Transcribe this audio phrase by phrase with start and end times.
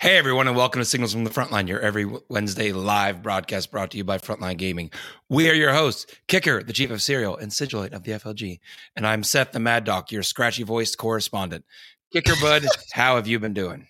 [0.00, 3.90] Hey, everyone, and welcome to Signals from the Frontline, your every Wednesday live broadcast brought
[3.90, 4.90] to you by Frontline Gaming.
[5.28, 8.60] We are your hosts, Kicker, the chief of Cereal, and Sigillite of the FLG.
[8.96, 11.66] And I'm Seth, the Mad Doc, your scratchy voiced correspondent.
[12.14, 13.88] Kicker Bud, how have you been doing?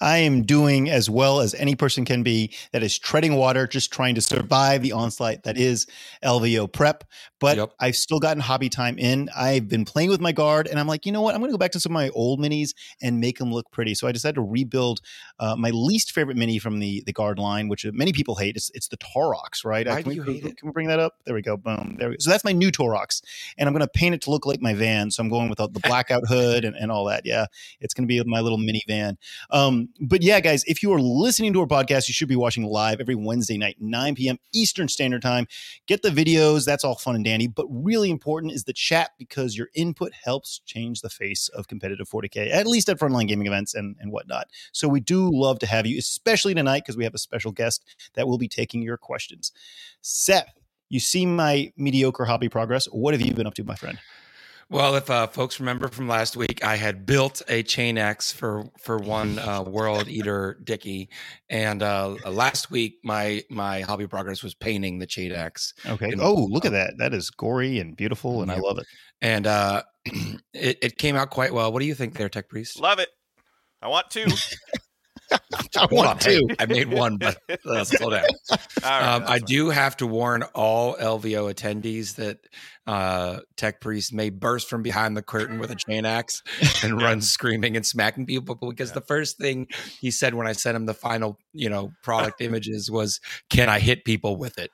[0.00, 3.92] I am doing as well as any person can be that is treading water, just
[3.92, 5.86] trying to survive the onslaught that is
[6.22, 7.04] LVO prep.
[7.40, 7.72] But yep.
[7.78, 9.28] I've still gotten hobby time in.
[9.36, 11.34] I've been playing with my guard, and I'm like, you know what?
[11.34, 13.70] I'm going to go back to some of my old minis and make them look
[13.70, 13.94] pretty.
[13.94, 15.00] So I decided to rebuild
[15.38, 18.56] uh, my least favorite mini from the the guard line, which many people hate.
[18.56, 19.86] It's, it's the Taurox, right?
[19.86, 20.56] Why can do you we, hate it?
[20.56, 21.14] Can we bring that up?
[21.26, 21.56] There we go.
[21.56, 21.96] Boom.
[21.98, 22.18] There we go.
[22.18, 23.22] So that's my new Taurox,
[23.56, 25.10] and I'm going to paint it to look like my van.
[25.12, 27.22] So I'm going with the blackout hood and, and all that.
[27.24, 27.46] Yeah,
[27.80, 29.16] it's going to be my little mini van.
[29.50, 32.36] Um, Um, but yeah, guys, if you are listening to our podcast, you should be
[32.36, 34.38] watching live every Wednesday night, 9 p.m.
[34.52, 35.46] Eastern Standard Time.
[35.86, 36.64] Get the videos.
[36.64, 37.48] That's all fun and dandy.
[37.48, 42.08] But really important is the chat because your input helps change the face of competitive
[42.08, 44.48] 40K, at least at frontline gaming events and, and whatnot.
[44.72, 47.84] So we do love to have you, especially tonight because we have a special guest
[48.14, 49.50] that will be taking your questions.
[50.02, 50.54] Seth,
[50.88, 52.86] you see my mediocre hobby progress.
[52.86, 53.98] What have you been up to, my friend?
[54.70, 58.66] Well, if uh, folks remember from last week, I had built a chain axe for
[58.78, 61.08] for one uh, World Eater Dicky,
[61.48, 65.72] and uh, last week my my hobby progress was painting the chain axe.
[65.86, 66.12] Okay.
[66.20, 66.98] oh, look at that!
[66.98, 68.86] That is gory and beautiful, and I love it.
[69.22, 69.84] And uh,
[70.52, 71.72] it it came out quite well.
[71.72, 72.78] What do you think, there, Tech Priest?
[72.78, 73.08] Love it.
[73.80, 74.26] I want two.
[75.76, 76.46] I want to.
[76.58, 78.24] I, I made one, but uh, slow down.
[78.82, 82.38] Right, um, I do have to warn all LVO attendees that
[82.86, 86.42] uh, Tech Priest may burst from behind the curtain with a chain axe
[86.82, 88.94] and run screaming and smacking people because yeah.
[88.94, 89.66] the first thing
[90.00, 93.78] he said when I sent him the final, you know, product images was, "Can I
[93.80, 94.70] hit people with it?"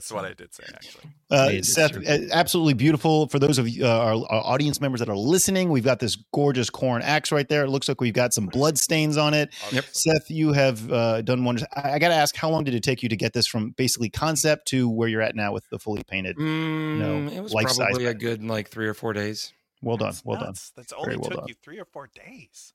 [0.00, 0.06] Yeah.
[0.06, 1.04] That's what I did say, actually.
[1.30, 3.28] Uh, Seth, absolutely beautiful.
[3.28, 6.70] For those of uh, our, our, audience members that are listening, we've got this gorgeous
[6.70, 7.64] corn axe right there.
[7.64, 9.54] It looks like we've got some blood stains on it.
[9.72, 9.84] Yep.
[9.92, 11.66] Seth, you have uh, done wonders.
[11.76, 13.70] I, I got to ask, how long did it take you to get this from
[13.72, 16.36] basically concept to where you're at now with the fully painted?
[16.36, 19.52] Mm, you know, it was probably a good like three or four days.
[19.82, 20.08] Well done.
[20.08, 20.70] That's well nuts.
[20.70, 20.82] done.
[20.82, 21.48] That's only well took done.
[21.48, 22.72] you three or four days.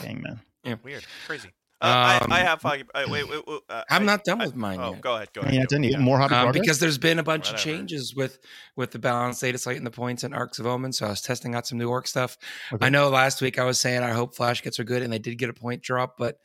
[0.00, 0.40] Dang, man.
[0.64, 0.76] Yeah.
[0.82, 1.04] Weird.
[1.26, 1.50] Crazy.
[1.82, 2.64] Uh, um, I, I, um, have.
[2.64, 2.78] Uh,
[3.08, 4.78] wait, wait, wait uh, I'm I, not done with mine.
[4.80, 5.00] Oh, yet.
[5.00, 5.32] go ahead.
[5.32, 5.54] Go ahead.
[5.54, 5.98] Yeah, done yet.
[5.98, 7.56] More hobby um, because there's been a bunch Whatever.
[7.56, 8.38] of changes with
[8.76, 10.92] with the balance data slate and the points and Arks of Omen.
[10.92, 12.38] So I was testing out some new orc stuff.
[12.72, 12.86] Okay.
[12.86, 15.18] I know last week I was saying I hope Flash Gitz are good, and they
[15.18, 16.38] did get a point drop, but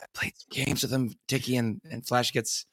[0.00, 2.64] I played some games with them, Dicky and, and Flash Gitz.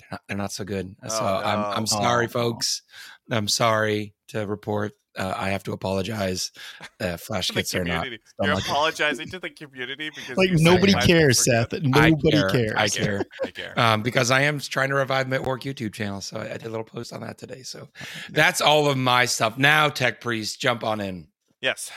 [0.00, 0.96] They're not, they're not so good.
[1.04, 1.28] Oh, so no.
[1.28, 2.82] I'm I'm sorry, oh, folks.
[3.30, 6.52] I'm sorry to report uh, I have to apologize.
[7.00, 8.06] Uh, Flash Gitz are not.
[8.06, 11.72] You're like apologizing to the community because like nobody cares, Seth.
[11.72, 12.72] Nobody I care, cares.
[12.76, 13.24] I care.
[13.44, 13.78] I care.
[13.78, 16.64] Um, because I am trying to revive my Orc YouTube channel, so I, I, did
[16.64, 17.62] a little post on that today.
[17.62, 17.88] So
[18.30, 19.58] that's all of my stuff.
[19.58, 21.28] Now, Tech Priest, jump on in.
[21.60, 21.90] Yes,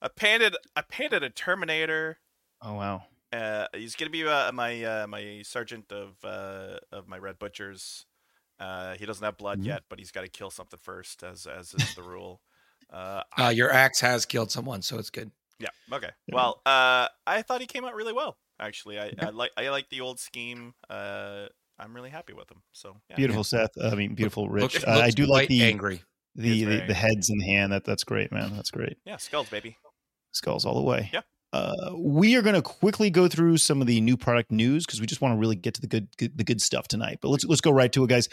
[0.00, 0.56] I painted.
[0.76, 2.18] I painted a Terminator.
[2.62, 3.02] Oh wow.
[3.32, 8.06] Uh, he's gonna be uh, my uh, my sergeant of uh, of my Red Butchers.
[8.60, 9.68] Uh, he doesn't have blood mm-hmm.
[9.68, 12.42] yet, but he's got to kill something first, as as is the rule.
[12.92, 15.30] Uh, uh, your axe has killed someone, so it's good.
[15.58, 15.68] Yeah.
[15.92, 16.10] Okay.
[16.32, 18.36] Well, uh, I thought he came out really well.
[18.58, 20.74] Actually, I, I like I like the old scheme.
[20.88, 21.46] Uh,
[21.78, 22.62] I'm really happy with him.
[22.72, 23.16] So yeah.
[23.16, 23.70] beautiful, Seth.
[23.82, 24.74] I mean, beautiful, Rich.
[24.74, 26.02] Looks, uh, I do like the angry.
[26.36, 27.72] The, the, the heads in the hand.
[27.72, 28.54] That that's great, man.
[28.54, 28.98] That's great.
[29.04, 29.76] Yeah, skulls, baby.
[30.32, 31.10] Skulls all the way.
[31.12, 31.22] Yeah.
[31.52, 35.00] Uh, we are going to quickly go through some of the new product news because
[35.00, 37.18] we just want to really get to the good, good, the good stuff tonight.
[37.20, 38.28] But let's let's go right to it, guys.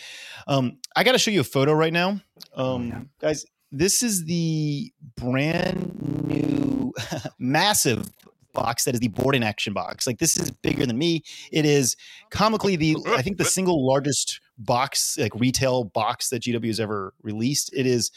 [0.47, 2.19] Um, I got to show you a photo right now,
[2.55, 3.01] oh, um, yeah.
[3.19, 3.45] guys.
[3.71, 6.93] This is the brand new,
[7.39, 8.09] massive
[8.57, 10.07] box that is the boarding action box.
[10.07, 11.23] Like this is bigger than me.
[11.51, 11.95] It is
[12.31, 17.13] comically the I think the single largest box like retail box that GW has ever
[17.21, 17.71] released.
[17.73, 18.11] It is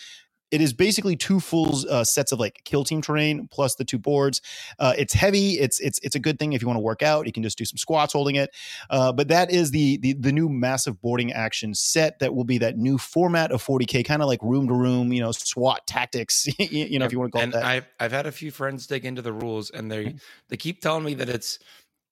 [0.51, 3.99] it is basically two full uh, sets of like kill team terrain plus the two
[3.99, 4.41] boards.
[4.79, 5.59] Uh, it's heavy.
[5.59, 7.27] It's it's it's a good thing if you want to work out.
[7.27, 8.51] You can just do some squats holding it.
[8.89, 12.59] Uh, but that is the, the the new massive boarding action set that will be
[12.59, 16.49] that new format of 40k, kind of like room to room, you know, SWAT tactics.
[16.59, 17.65] you know, if you want to call and it that.
[17.65, 20.17] I've I've had a few friends dig into the rules, and they mm-hmm.
[20.49, 21.59] they keep telling me that it's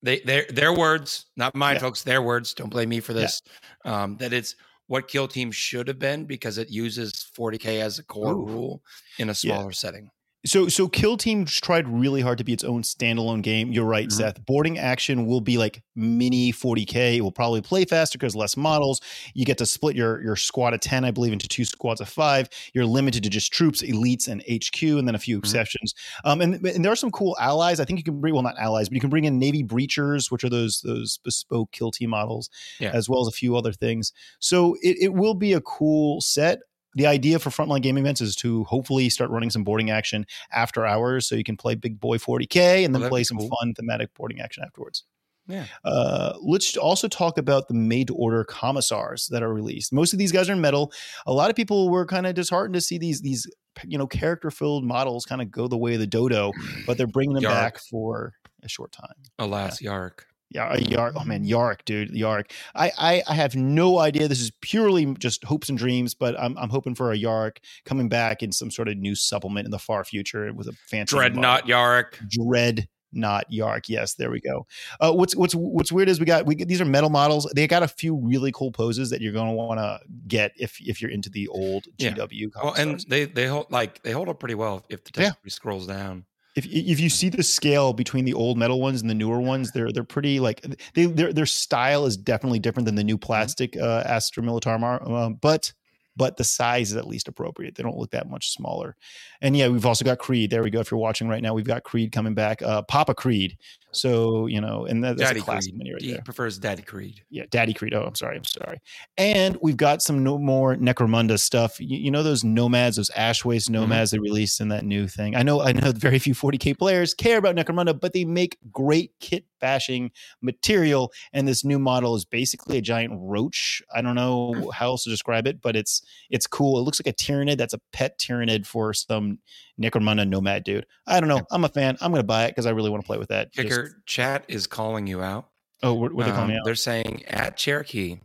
[0.03, 1.81] they their their words, not mine, yeah.
[1.81, 2.03] folks.
[2.03, 2.55] Their words.
[2.55, 3.43] Don't blame me for this.
[3.85, 4.03] Yeah.
[4.03, 4.55] Um, that it's
[4.89, 8.47] what kill team should have been because it uses 40k as a core Ooh.
[8.47, 8.83] rule
[9.19, 9.71] in a smaller yeah.
[9.71, 10.11] setting.
[10.47, 13.73] So so Kill Team tried really hard to be its own standalone game.
[13.73, 14.17] You're right, mm-hmm.
[14.17, 14.45] Seth.
[14.47, 17.17] Boarding action will be like mini 40k.
[17.17, 19.01] It will probably play faster because less models.
[19.35, 22.09] You get to split your your squad of 10, I believe, into two squads of
[22.09, 22.49] five.
[22.73, 25.45] You're limited to just troops, elites, and HQ, and then a few mm-hmm.
[25.45, 25.93] exceptions.
[26.25, 27.81] Um, and, and there are some cool allies.
[27.81, 30.31] I think you can bring well not allies, but you can bring in Navy breachers,
[30.31, 32.49] which are those those bespoke Kill Team models,
[32.79, 32.93] yeah.
[32.95, 34.13] as well as a few other things.
[34.39, 36.61] So it, it will be a cool set.
[36.95, 40.87] The idea for frontline game events is to hopefully start running some boarding action after
[40.87, 43.49] hours, so you can play Big Boy 40k and then Oh, play some cool.
[43.61, 45.05] fun thematic boarding action afterwards.
[45.47, 45.65] Yeah.
[45.85, 49.93] Uh, let's also talk about the made to order commissars that are released.
[49.95, 50.93] Most of these guys are in metal.
[51.27, 53.47] A lot of people were kind of disheartened to see these these
[53.87, 56.53] you know character filled models kind of go the way of the dodo,
[56.87, 57.55] but they're bringing them Yark.
[57.55, 59.15] back for a short time.
[59.39, 60.27] Alas, Yark.
[60.27, 61.15] Yeah, a A yark.
[61.17, 62.53] Oh man, Yark, dude, Yark.
[62.75, 64.29] I, I I have no idea.
[64.29, 68.09] This is purely just hopes and dreams, but I'm I'm hoping for a Yark coming
[68.09, 71.15] back in some sort of new supplement in the far future with a fancy.
[71.17, 72.19] Dreadnought Yark.
[72.31, 73.89] Dread not Yark.
[73.89, 74.67] Yes, there we go.
[75.01, 77.51] Uh, what's what's what's weird is we got we these are metal models.
[77.55, 80.77] They got a few really cool poses that you're going to want to get if
[80.81, 82.11] if you're into the old Yeah.
[82.13, 82.49] GW.
[82.55, 83.05] Well, and commissars.
[83.07, 86.25] they they hold like they hold up pretty well if the tech priest scrolls down.
[86.59, 89.73] If if you see the scale between the old metal ones and the newer ones,
[89.73, 90.61] they're they're pretty like
[90.95, 95.09] they their their style is definitely different than the new plastic uh, Astra Militar, Mar-
[95.09, 95.73] um, but
[96.17, 97.77] but the size is at least appropriate.
[97.77, 98.97] They don't look that much smaller.
[99.41, 100.51] And yeah, we've also got Creed.
[100.51, 100.81] There we go.
[100.81, 102.61] If you're watching right now, we've got Creed coming back.
[102.61, 103.57] Uh, Papa Creed.
[103.93, 105.79] So you know, and that, that's Daddy a classic Creed.
[105.79, 106.23] mini right he there.
[106.23, 107.23] prefers Daddy Creed.
[107.31, 107.95] Yeah, Daddy Creed.
[107.95, 108.37] Oh, I'm sorry.
[108.37, 108.81] I'm sorry.
[109.17, 111.81] And we've got some no more Necromunda stuff.
[111.81, 113.83] You, you know those nomads, those ash waste mm-hmm.
[113.83, 115.37] nomads they released in that new thing.
[115.37, 115.63] I know.
[115.63, 115.93] I know.
[115.99, 120.11] Very few 40k players care about Necromunda, but they make great kit bashing
[120.43, 121.13] material.
[121.33, 123.83] And this new model is basically a giant roach.
[123.95, 124.73] I don't know mm.
[124.73, 126.79] how else to describe it, but it's it's cool.
[126.79, 127.59] It looks like a Tyranid.
[127.59, 129.39] That's a pet Tyranid for some
[129.81, 130.87] Necromunda nomad dude.
[131.07, 131.41] I don't know.
[131.51, 131.97] I'm a fan.
[132.01, 133.53] I'm going to buy it because I really want to play with that.
[133.53, 133.69] Just-
[134.07, 135.49] Chat is calling you out.
[135.83, 136.65] oh, what, what they call Um, me out?
[136.65, 138.21] They're saying at Cherokee,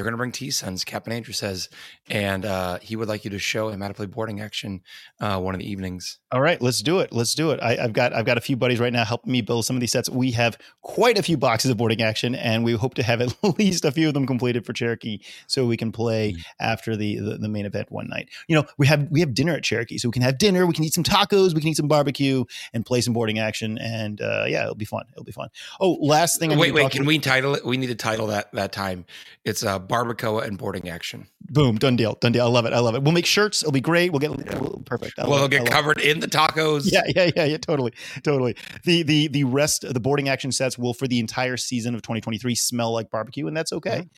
[0.00, 0.82] they're going to bring T Sons.
[0.82, 1.68] Captain Andrew says,
[2.08, 4.80] and uh, he would like you to show him how to play boarding action
[5.20, 6.18] uh, one of the evenings.
[6.32, 7.12] All right, let's do it.
[7.12, 7.60] Let's do it.
[7.62, 9.80] I, I've got I've got a few buddies right now helping me build some of
[9.80, 10.08] these sets.
[10.08, 13.34] We have quite a few boxes of boarding action, and we hope to have at
[13.58, 16.42] least a few of them completed for Cherokee, so we can play Mm.
[16.60, 18.28] after the, the the main event one night.
[18.48, 20.66] You know, we have we have dinner at Cherokee, so we can have dinner.
[20.66, 21.54] We can eat some tacos.
[21.54, 23.76] We can eat some barbecue and play some boarding action.
[23.78, 25.04] And uh, yeah, it'll be fun.
[25.12, 25.48] It'll be fun.
[25.80, 26.52] Oh, last thing.
[26.52, 26.90] I wait, wait.
[26.90, 27.64] Can about- we title it?
[27.66, 29.04] We need to title that that time.
[29.44, 31.26] It's uh, barbacoa and boarding action.
[31.48, 32.44] Boom, done deal, done deal.
[32.46, 32.72] I love it.
[32.72, 33.02] I love it.
[33.02, 33.62] We'll make shirts.
[33.62, 34.12] It'll be great.
[34.12, 35.18] We'll get we'll, perfect.
[35.18, 35.70] I Well, get it.
[35.70, 36.90] covered in the tacos.
[36.90, 37.92] Yeah, yeah, yeah, yeah, totally,
[38.22, 38.54] totally.
[38.84, 42.02] The the the rest of the boarding action sets will for the entire season of
[42.02, 44.08] 2023 smell like barbecue, and that's okay.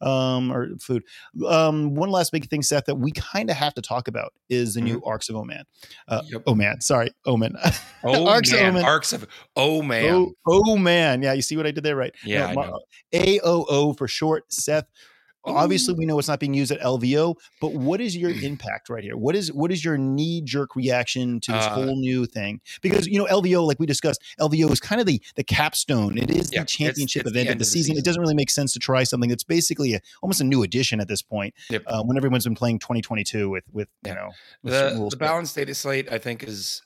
[0.00, 1.04] Um, or food.
[1.46, 4.74] Um, one last big thing, Seth, that we kind of have to talk about is
[4.74, 5.64] the new Arks of Oman.
[6.08, 6.42] Uh, Yep.
[6.46, 7.56] Oman, sorry, Omen.
[8.02, 8.84] Oh Arcs of man, Omen.
[8.84, 9.26] arcs of
[9.56, 10.10] oh man.
[10.14, 12.14] Oh, oh man, yeah, you see what I did there, right?
[12.24, 12.80] Yeah, No, know.
[13.12, 14.86] AOO for short, Seth.
[15.44, 19.02] Obviously, we know it's not being used at LVO, but what is your impact right
[19.02, 19.16] here?
[19.16, 22.60] What is what is your knee jerk reaction to this Uh, whole new thing?
[22.82, 26.18] Because you know LVO, like we discussed, LVO is kind of the the capstone.
[26.18, 27.96] It is Yeah, the championship it's the event of the of the season.
[27.96, 31.00] It doesn't really make sense to try something that's basically a, almost a new addition
[31.00, 31.54] at this point.
[31.70, 31.84] Yep.
[31.86, 34.30] Uh, when everyone's been playing 2022 with with you know
[34.62, 36.82] with the, the balanced data slate i think is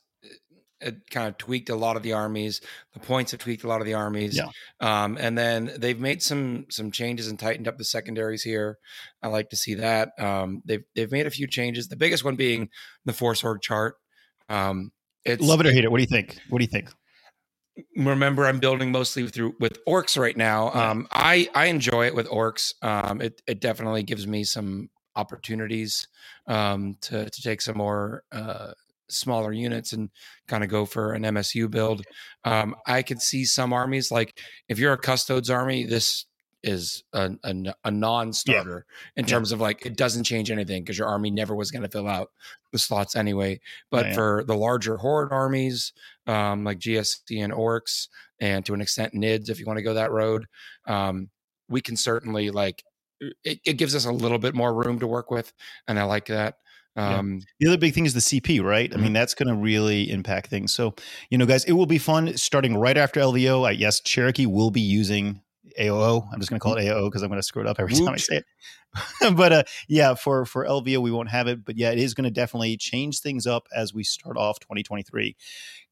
[1.11, 2.61] kind of tweaked a lot of the armies
[2.93, 4.49] the points have tweaked a lot of the armies Yeah.
[4.81, 8.79] um, and then they've made some some changes and tightened up the secondaries here
[9.23, 12.37] i like to see that um, they've they've made a few changes the biggest one
[12.37, 12.69] being
[13.05, 13.97] the force org chart
[14.49, 14.91] um,
[15.25, 15.91] it's Love it or hate it.
[15.91, 16.37] What do you think?
[16.51, 16.91] What do you think?
[17.97, 20.91] remember i'm building mostly through with orcs right now Yeah.
[20.91, 26.07] um i i enjoy it with orcs um it it definitely gives me some opportunities
[26.47, 28.73] um to to take some more uh
[29.09, 30.11] smaller units and
[30.49, 32.05] kind of go for an msu build
[32.45, 36.27] um i could see some armies like if you're a custodes army this
[36.63, 39.31] is a, a, a non-starter in Yeah.
[39.31, 42.09] terms of like it doesn't change anything because your army never was going to fill
[42.09, 42.31] out
[42.73, 44.15] the slots anyway but Yeah, yeah.
[44.15, 45.93] for the larger horde armies
[46.27, 48.09] um, like GSC and Orcs,
[48.41, 50.47] and to an extent NIDS, if you want to go that road,
[50.87, 51.31] um,
[51.69, 52.85] we can certainly like
[53.45, 55.53] it, it gives us a little bit more room to work with,
[55.89, 56.57] and I like that.
[56.97, 57.19] Yeah.
[57.19, 58.93] Um, The other big thing is the CP, right?
[58.95, 60.73] I mean, that's going to really impact things.
[60.73, 60.95] So,
[61.29, 63.67] you know, guys, it will be fun starting right after LVO.
[63.67, 65.41] I, yes, Cherokee will be using
[65.79, 66.29] AOO.
[66.33, 67.95] I'm just going to call it AOO because I'm going to screw it up every
[67.95, 68.45] time I say it.
[69.37, 71.65] but uh, yeah, for for LVO we won't have it.
[71.65, 75.37] But yeah, it is going to definitely change things up as we start off 2023.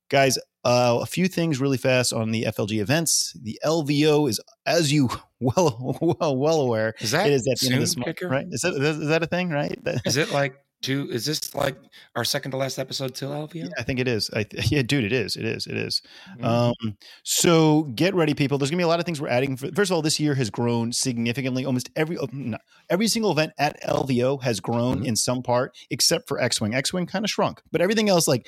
[0.08, 3.32] Guys, uh, a few things really fast on the FLG events.
[3.42, 5.08] The LVO is, as you
[5.40, 8.46] well well well aware, is that it is at the end of this month, right?
[8.50, 9.76] Is that is that a thing, right?
[10.06, 11.08] Is it like two.
[11.10, 11.76] Is this like
[12.14, 13.54] our second to last episode till LVO?
[13.54, 14.30] Yeah, I think it is.
[14.34, 15.36] I th- yeah, dude, it is.
[15.36, 15.66] It is.
[15.66, 16.02] It is.
[16.38, 16.44] Mm-hmm.
[16.44, 18.58] Um, so get ready, people.
[18.58, 19.56] There's gonna be a lot of things we're adding.
[19.56, 21.64] First of all, this year has grown significantly.
[21.64, 22.58] Almost every oh, no,
[22.90, 25.06] every single event at LVO has grown mm-hmm.
[25.06, 26.74] in some part, except for X Wing.
[26.74, 28.46] X Wing kind of shrunk, but everything else like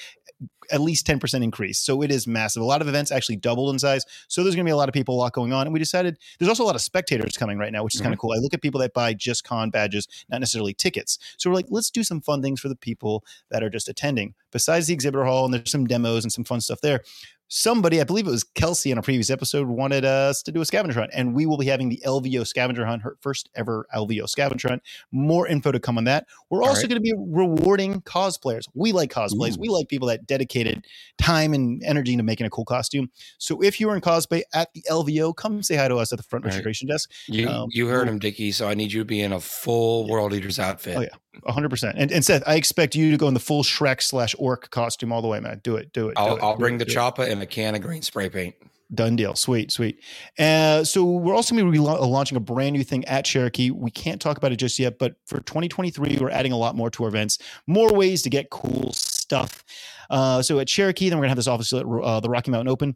[0.70, 1.78] at least 10% increase.
[1.78, 2.62] So it is massive.
[2.62, 4.04] A lot of events actually doubled in size.
[4.28, 5.66] So there's going to be a lot of people, a lot going on.
[5.66, 8.06] And we decided there's also a lot of spectators coming right now, which is mm-hmm.
[8.06, 8.32] kind of cool.
[8.32, 11.18] I look at people that buy just con badges, not necessarily tickets.
[11.38, 14.34] So we're like, let's do some fun things for the people that are just attending.
[14.52, 17.00] Besides the exhibitor hall, and there's some demos and some fun stuff there
[17.48, 20.64] somebody, I believe it was Kelsey in a previous episode, wanted us to do a
[20.64, 24.28] scavenger hunt, and we will be having the LVO scavenger hunt, her first ever LVO
[24.28, 24.82] scavenger hunt.
[25.12, 26.26] More info to come on that.
[26.50, 26.90] We're also right.
[26.90, 28.64] going to be rewarding cosplayers.
[28.74, 29.56] We like cosplays.
[29.56, 29.60] Ooh.
[29.60, 30.84] We like people that dedicated
[31.18, 33.10] time and energy into making a cool costume.
[33.38, 36.18] So if you are in cosplay at the LVO, come say hi to us at
[36.18, 36.50] the front right.
[36.50, 37.10] registration desk.
[37.26, 38.52] You um, you heard him, Dickie.
[38.52, 40.12] So I need you to be in a full yeah.
[40.12, 40.96] World Eaters outfit.
[40.96, 41.08] Oh yeah
[41.46, 41.96] hundred percent.
[41.98, 45.12] And and Seth, I expect you to go in the full Shrek slash Orc costume
[45.12, 45.60] all the way, man.
[45.62, 46.14] Do it, do it.
[46.16, 48.54] I'll, it, I'll bring it, the chopper and a can of green spray paint.
[48.92, 49.34] Done deal.
[49.34, 50.00] Sweet, sweet.
[50.38, 53.70] Uh, so we're also going to be launching a brand new thing at Cherokee.
[53.70, 56.90] We can't talk about it just yet, but for 2023, we're adding a lot more
[56.90, 59.64] to our events, more ways to get cool stuff.
[60.10, 62.50] Uh, so at Cherokee, then we're going to have this office at uh, the Rocky
[62.50, 62.94] Mountain Open.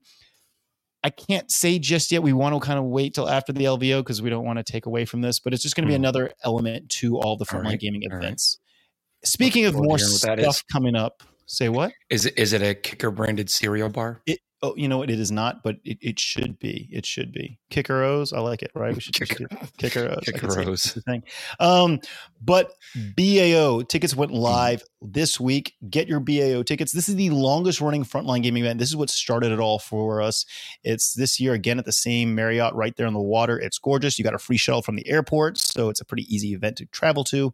[1.03, 2.23] I can't say just yet.
[2.23, 4.65] We want to kind of wait till after the LVO because we don't want to
[4.65, 6.01] take away from this, but it's just going to be mm.
[6.01, 7.81] another element to all the frontline right.
[7.81, 8.59] gaming events.
[8.61, 9.29] Right.
[9.29, 11.93] Speaking of more stuff coming up, say what?
[12.11, 14.23] Is it is it a kicker branded cereal bar?
[14.27, 15.09] It Oh, you know what?
[15.09, 16.89] It is not, but it, it should be.
[16.91, 17.61] It should be.
[17.71, 18.33] Kicker O's.
[18.33, 18.93] I like it, right?
[18.93, 19.47] We should kicker,
[19.79, 20.25] kicker O's.
[20.25, 20.99] Kicker O's.
[21.07, 21.23] Thing.
[21.61, 22.01] Um,
[22.43, 22.73] but
[23.17, 24.41] BAO tickets went mm-hmm.
[24.41, 25.75] live this week.
[25.89, 26.91] Get your BAO tickets.
[26.91, 28.81] This is the longest running frontline gaming event.
[28.81, 30.45] This is what started it all for us.
[30.83, 33.61] It's this year again at the same Marriott right there on the water.
[33.61, 34.19] It's gorgeous.
[34.19, 36.87] You got a free shuttle from the airport, so it's a pretty easy event to
[36.87, 37.53] travel to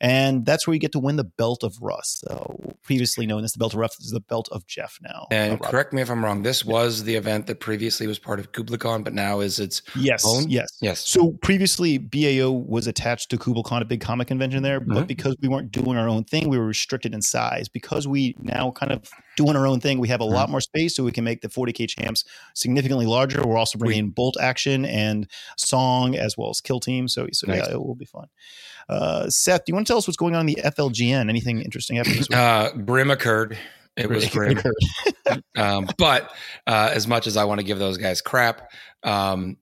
[0.00, 2.22] and that's where you get to win the belt of Russ.
[2.26, 5.26] So previously known as the belt of Russ, is the belt of Jeff now.
[5.30, 6.42] And correct me if I'm wrong.
[6.42, 10.24] This was the event that previously was part of KublaCon, but now is its yes,
[10.26, 10.48] own?
[10.50, 11.06] yes, yes.
[11.06, 15.06] So previously, BAO was attached to KublaCon, a big comic convention there, but mm-hmm.
[15.06, 17.68] because we weren't doing our own thing, we were restricted in size.
[17.68, 20.34] Because we now kind of doing our own thing, we have a mm-hmm.
[20.34, 22.24] lot more space, so we can make the 40k champs
[22.54, 23.42] significantly larger.
[23.46, 27.08] We're also bringing bolt action and song as well as kill team.
[27.08, 27.66] So, so nice.
[27.66, 28.26] yeah, it will be fun.
[28.88, 31.28] Uh, Seth, do you want to tell us what's going on in the FLGN?
[31.28, 32.38] Anything interesting happening this week?
[32.38, 33.58] Uh, Grim occurred.
[33.96, 34.58] It was grim.
[35.56, 36.30] um, but
[36.66, 38.70] uh, as much as I want to give those guys crap,
[39.02, 39.56] um,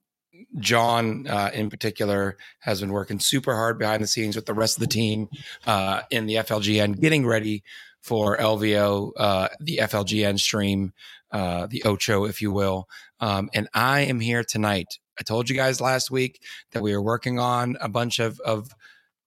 [0.59, 4.77] John, uh, in particular, has been working super hard behind the scenes with the rest
[4.77, 5.29] of the team
[5.67, 7.63] uh, in the FLGN, getting ready
[8.05, 10.93] for LVO, uh, the FLGN stream,
[11.33, 12.87] uh, the Ocho, if you will.
[13.19, 14.99] Um, and I am here tonight.
[15.19, 16.43] I told you guys last week
[16.73, 18.71] that we were working on a bunch of, of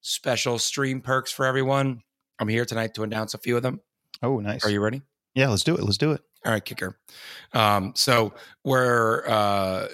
[0.02, 2.02] special stream perks for everyone.
[2.38, 3.82] I'm here tonight to announce a few of them.
[4.22, 4.64] Oh, nice.
[4.64, 5.02] Are you ready?
[5.34, 5.82] Yeah, let's do it.
[5.82, 6.22] Let's do it.
[6.46, 7.00] All right, kicker.
[7.54, 9.88] Um, so we're uh,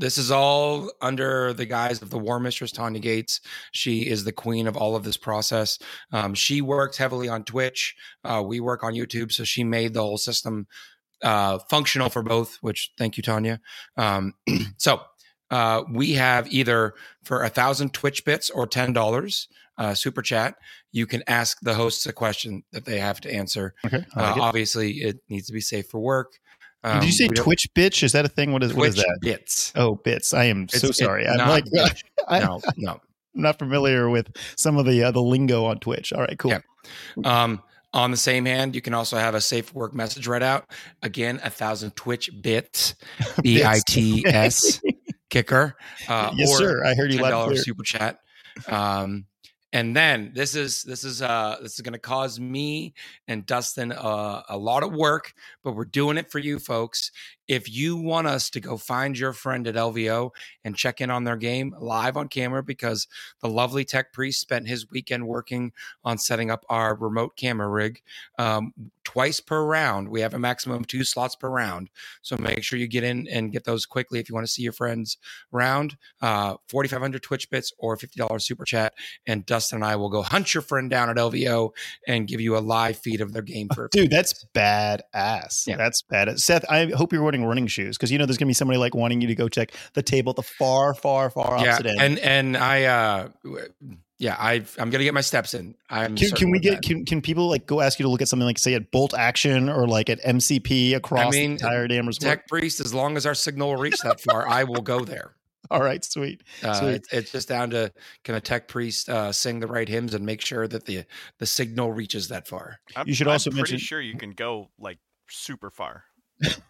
[0.00, 3.40] this is all under the guise of the War Mistress Tanya Gates.
[3.70, 5.78] She is the queen of all of this process.
[6.10, 7.94] Um, she works heavily on Twitch.
[8.24, 10.66] Uh, we work on YouTube, so she made the whole system
[11.22, 12.56] uh, functional for both.
[12.62, 13.60] Which thank you, Tanya.
[13.96, 14.34] Um,
[14.78, 15.02] so
[15.50, 19.48] uh, we have either for a thousand Twitch bits or ten dollars
[19.80, 20.56] uh, super chat.
[20.92, 23.74] You can ask the hosts a question that they have to answer.
[23.84, 24.40] Okay, uh, it.
[24.40, 26.38] obviously, it needs to be safe for work.
[26.82, 28.02] Um, Did you say Twitch bitch?
[28.02, 28.52] Is that a thing?
[28.52, 29.18] What is Twitch what is that?
[29.20, 29.72] Bits.
[29.76, 30.32] Oh, bits.
[30.32, 31.26] I am it's, so sorry.
[31.26, 31.64] I'm like,
[32.28, 33.00] I, no, no.
[33.34, 36.12] I'm not familiar with some of the uh, the lingo on Twitch.
[36.12, 36.50] All right, cool.
[36.50, 37.42] Yeah.
[37.42, 40.66] Um, on the same hand, you can also have a safe work message read out.
[41.02, 42.94] Again, a thousand Twitch bits,
[43.42, 44.80] B I T S
[45.28, 45.76] kicker.
[46.08, 46.84] Uh, yes, sir.
[46.84, 47.18] I heard you.
[47.18, 48.20] Ten dollars super chat.
[48.68, 49.26] Um,
[49.72, 52.92] and then this is this is uh this is going to cause me
[53.28, 57.12] and Dustin uh, a lot of work, but we're doing it for you folks.
[57.46, 60.30] If you want us to go find your friend at LVO
[60.64, 63.08] and check in on their game live on camera, because
[63.40, 65.72] the lovely tech priest spent his weekend working
[66.04, 68.02] on setting up our remote camera rig
[68.38, 68.72] um,
[69.02, 70.08] twice per round.
[70.08, 71.90] We have a maximum of two slots per round.
[72.22, 74.62] So make sure you get in and get those quickly if you want to see
[74.62, 75.18] your friends
[75.50, 75.96] round.
[76.22, 78.94] Uh, 4,500 Twitch bits or $50 super chat.
[79.26, 81.70] And Dustin and I will go hunt your friend down at LVO
[82.06, 83.68] and give you a live feed of their game.
[83.74, 85.66] For Dude, that's badass.
[85.66, 85.76] Yeah.
[85.76, 86.38] That's bad.
[86.40, 88.94] Seth, I hope you're wearing running shoes because you know there's gonna be somebody like
[88.94, 92.00] wanting you to go check the table at the far, far, far opposite end.
[92.00, 93.28] And and I uh
[94.20, 95.74] yeah, I I'm gonna get my steps in.
[95.88, 98.28] I'm can, can we get can, can people like go ask you to look at
[98.28, 101.88] something like say at Bolt Action or like at MCP across I mean, the entire
[101.88, 102.20] damn resort?
[102.20, 105.32] Tech Priest, as long as our signal will reach that far, I will go there.
[105.72, 106.42] All right, sweet.
[106.62, 106.94] Uh, sweet.
[106.94, 107.92] It's, it's just down to
[108.24, 111.04] can a tech priest uh, sing the right hymns and make sure that the
[111.38, 112.80] the signal reaches that far.
[112.96, 114.98] I'm, You should I'm also pretty mention- sure you can go like
[115.28, 116.04] super far.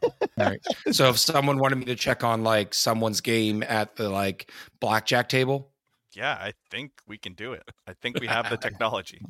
[0.02, 0.61] All right.
[0.90, 5.28] So if someone wanted me to check on like someone's game at the like blackjack
[5.28, 5.70] table,
[6.14, 7.62] Yeah, I think we can do it.
[7.87, 9.21] I think we have the technology.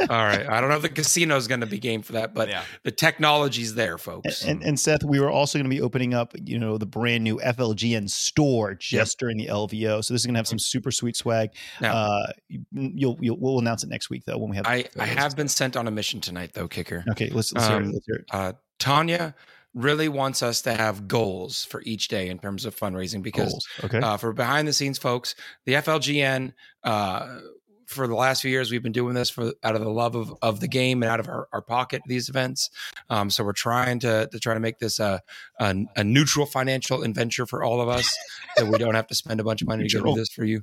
[0.00, 0.48] all right.
[0.48, 2.90] I don't know if the casino's going to be game for that, but yeah, the
[2.90, 4.44] technology's there, folks.
[4.44, 7.22] And, and Seth, we were also going to be opening up, you know, the brand
[7.24, 10.04] new FLGN store just during the LVO.
[10.04, 11.50] So this is going to have some super sweet swag.
[11.80, 12.32] Now- uh,
[12.72, 14.66] you'll, you'll we'll announce it next week though when we have.
[14.66, 17.04] I, I have been sent on a mission tonight, though, Kicker.
[17.10, 18.24] Okay, let's, let's, hear, it, Um, let's hear it.
[18.30, 19.34] Uh, Tanya
[19.74, 23.68] really wants us to have goals for each day in terms of fundraising because Goals.
[23.84, 23.98] Okay.
[23.98, 25.34] uh, for behind the scenes folks,
[25.64, 27.38] the FLGN, uh,
[27.86, 30.32] for the last few years, we've been doing this for out of the love of,
[30.42, 32.70] of the game and out of our, our pocket, these events.
[33.08, 35.20] Um, so we're trying to, to try to make this a,
[35.58, 38.08] a, a neutral financial adventure for all of us
[38.56, 40.44] that we don't have to spend a bunch of money to get rid this for
[40.44, 40.62] you.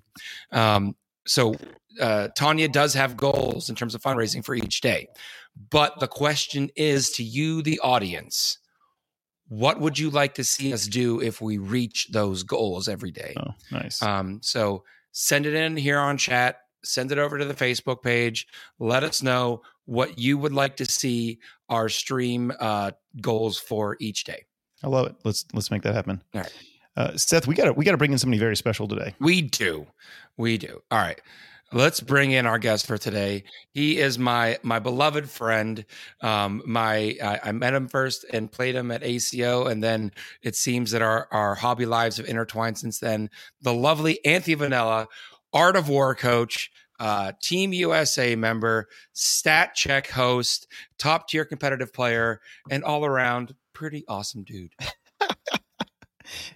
[0.53, 0.95] Um,
[1.25, 1.55] so
[1.99, 5.09] uh, Tanya does have goals in terms of fundraising for each day.
[5.69, 8.59] But the question is to you, the audience,
[9.49, 13.33] what would you like to see us do if we reach those goals every day?
[13.37, 14.01] oh, nice.
[14.01, 18.47] Um, so send it in here on chat, send it over to the Facebook page.
[18.79, 21.39] Let us know what you would like to see
[21.69, 24.45] our stream uh, goals for each day.
[24.83, 25.15] I love it.
[25.23, 26.21] Let's let's make that happen.
[26.33, 26.53] All right.
[26.95, 29.15] Uh, Seth, we got to we got to bring in somebody very special today.
[29.19, 29.87] We do.
[30.35, 30.81] We do.
[30.91, 31.19] All right.
[31.73, 33.43] Let's bring in our guest for today.
[33.73, 35.83] He is my my beloved friend.
[36.21, 40.55] Um, my I, I met him first and played him at ACO, and then it
[40.55, 43.29] seems that our our hobby lives have intertwined since then.
[43.61, 45.07] The lovely Anthony Vanella,
[45.51, 46.71] Art of War coach,
[47.01, 54.05] uh, Team USA member, stat check host, top tier competitive player, and all around pretty
[54.07, 54.71] awesome dude.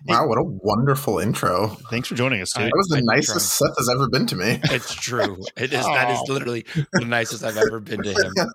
[0.06, 1.70] Wow, what a wonderful intro.
[1.90, 2.72] Thanks for joining us, I- dude.
[2.72, 4.60] That was the I'm nicest Seth has ever been to me.
[4.72, 5.38] It's true.
[5.58, 5.86] It is.
[5.86, 8.34] That is literally the nicest I've ever been to him.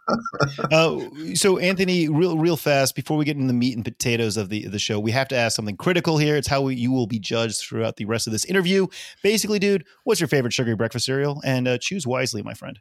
[0.71, 1.01] Uh,
[1.35, 4.67] so Anthony, real real fast before we get into the meat and potatoes of the
[4.67, 6.37] the show, we have to ask something critical here.
[6.37, 8.87] It's how we, you will be judged throughout the rest of this interview.
[9.23, 11.41] Basically, dude, what's your favorite sugary breakfast cereal?
[11.45, 12.79] And uh, choose wisely, my friend.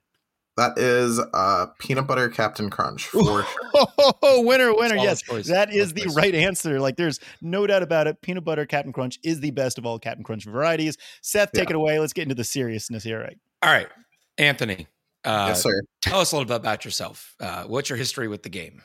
[0.57, 3.88] That is uh, peanut butter Captain Crunch for sure.
[4.21, 4.95] Oh, winner, winner!
[4.95, 5.47] Yes, choice.
[5.47, 6.79] that is the right answer.
[6.79, 8.21] Like, there's no doubt about it.
[8.21, 10.97] Peanut butter Captain Crunch is the best of all Captain Crunch varieties.
[11.21, 12.00] Seth, take it away.
[12.00, 13.19] Let's get into the seriousness here.
[13.21, 13.38] Right?
[13.63, 13.88] All right,
[14.38, 14.88] Anthony.
[15.25, 15.71] Uh, yes, sir.
[16.01, 17.36] Tell us a little bit about yourself.
[17.39, 18.82] Uh, what's your history with the game?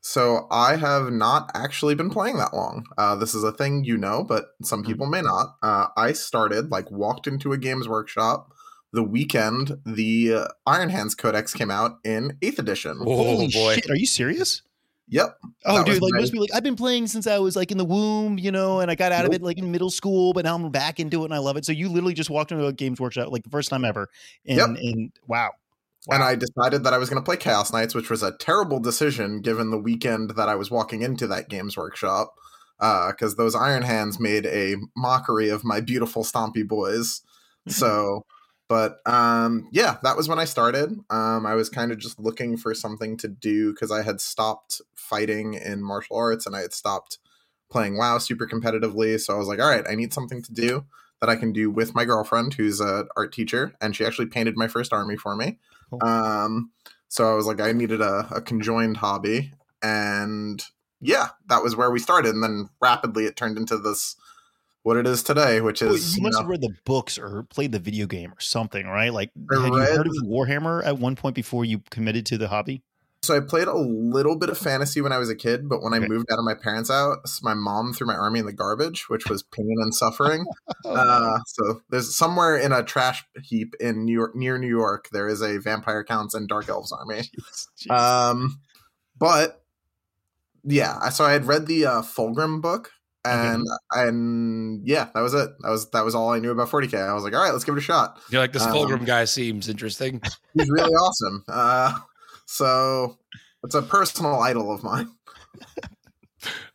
[0.00, 2.84] So I have not actually been playing that long.
[2.96, 4.92] Uh, this is a thing you know, but some Mm-hmm.
[4.92, 5.56] people may not.
[5.62, 8.52] Uh, I started like walked into a games workshop
[8.92, 12.98] the weekend the uh, Iron Hands Codex came out in eighth edition.
[13.00, 13.74] Oh, Holy boy.
[13.76, 13.90] shit!
[13.90, 14.62] Are you serious?
[15.10, 15.38] Yep.
[15.64, 17.70] Oh, That dude, like my- most people, like I've been playing since I was like
[17.72, 20.34] in the womb, you know, and I got out of it like in middle school,
[20.34, 21.64] but now I'm back into it and I love it.
[21.64, 24.08] So you literally just walked into a games workshop like the first time ever.
[24.46, 24.68] And, Yep.
[24.82, 25.52] and wow.
[26.10, 28.80] And I decided that I was going to play Chaos Knights, which was a terrible
[28.80, 32.34] decision given the weekend that I was walking into that games workshop.
[32.78, 37.22] Because those Iron Hands made a mockery of my beautiful Stompy boys.
[37.68, 38.24] So,
[38.68, 40.90] but um, yeah, that was when I started.
[41.10, 44.80] Um, I was kind of just looking for something to do because I had stopped
[44.94, 47.18] fighting in martial arts and I had stopped
[47.70, 49.18] playing WoW super competitively.
[49.18, 50.84] So I was like, all right, I need something to do
[51.20, 54.56] that I can do with my girlfriend, who's an art teacher, and she actually painted
[54.56, 55.58] my first army for me.
[55.90, 56.04] Cool.
[56.04, 56.70] Um,
[57.08, 59.52] so I was like, I needed a, a conjoined hobby,
[59.82, 60.62] and
[61.00, 62.34] yeah, that was where we started.
[62.34, 64.16] And then rapidly, it turned into this
[64.82, 67.42] what it is today, which is you you must know, have read the books or
[67.44, 69.12] played the video game or something, right?
[69.12, 72.82] Like, had you heard of Warhammer at one point before you committed to the hobby?
[73.22, 75.92] So I played a little bit of fantasy when I was a kid, but when
[75.92, 76.04] Okay.
[76.04, 79.08] I moved out of my parents' house, my mom threw my army in the garbage,
[79.08, 80.44] which was pain and suffering.
[80.84, 85.08] Oh, uh, so there's somewhere in a trash heap in New York, near New York,
[85.10, 87.22] there is a vampire counts and dark elves army.
[87.22, 87.90] jeez, jeez.
[87.90, 88.60] Um,
[89.18, 89.60] but
[90.62, 92.92] yeah, so I had read the uh, Fulgrim book,
[93.28, 95.50] and and yeah, that was it.
[95.60, 96.94] That was that was all I knew about 40k.
[97.08, 98.18] I was like, all right, let's give it a shot.
[98.30, 100.20] You're like this Um, Fulgrim guy seems interesting.
[100.54, 101.44] He's really awesome.
[101.48, 101.98] Uh,
[102.46, 103.18] so
[103.64, 105.10] it's a personal idol of mine.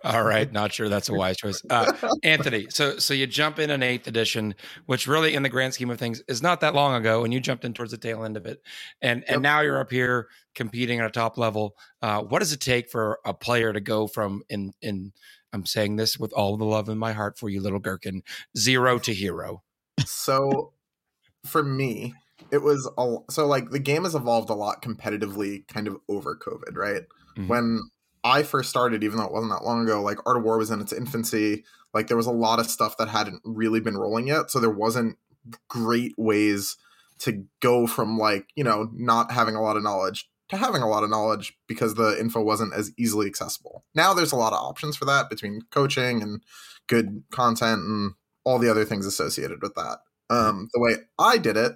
[0.04, 1.62] All right, not sure that's a wise choice.
[1.70, 4.56] Uh, Anthony, so so you jump in an eighth edition,
[4.88, 7.40] which really, in the grand scheme of things, is not that long ago, and you
[7.40, 8.62] jumped in towards the tail end of it,
[9.02, 9.30] and Yep.
[9.36, 11.78] and now you're up here competing at a top level.
[12.02, 15.14] Uh, what does it take for a player to go from in in
[15.54, 18.24] I'm saying this with all the love in my heart for you, little gherkin,
[18.58, 19.64] zero to hero?
[20.06, 20.74] so
[21.46, 22.14] for me
[22.52, 26.36] it was a, so like the game has evolved a lot competitively kind of over
[26.36, 27.04] covid right
[27.38, 27.48] Mhm.
[27.48, 27.80] when
[28.26, 30.72] I first started, even though it wasn't that long ago, like Art of War was
[30.72, 31.66] in its infancy.
[31.94, 34.70] Like there was a lot of stuff that hadn't really been rolling yet, so there
[34.70, 35.18] wasn't
[35.68, 36.78] great ways
[37.20, 40.90] to go from like you know not having a lot of knowledge to having a
[40.90, 43.84] lot of knowledge because the info wasn't as easily accessible.
[43.96, 46.42] Now there's a lot of options for that between coaching and
[46.88, 48.14] good content and
[48.44, 50.00] all the other things associated with that.
[50.30, 51.74] Um, the way I did it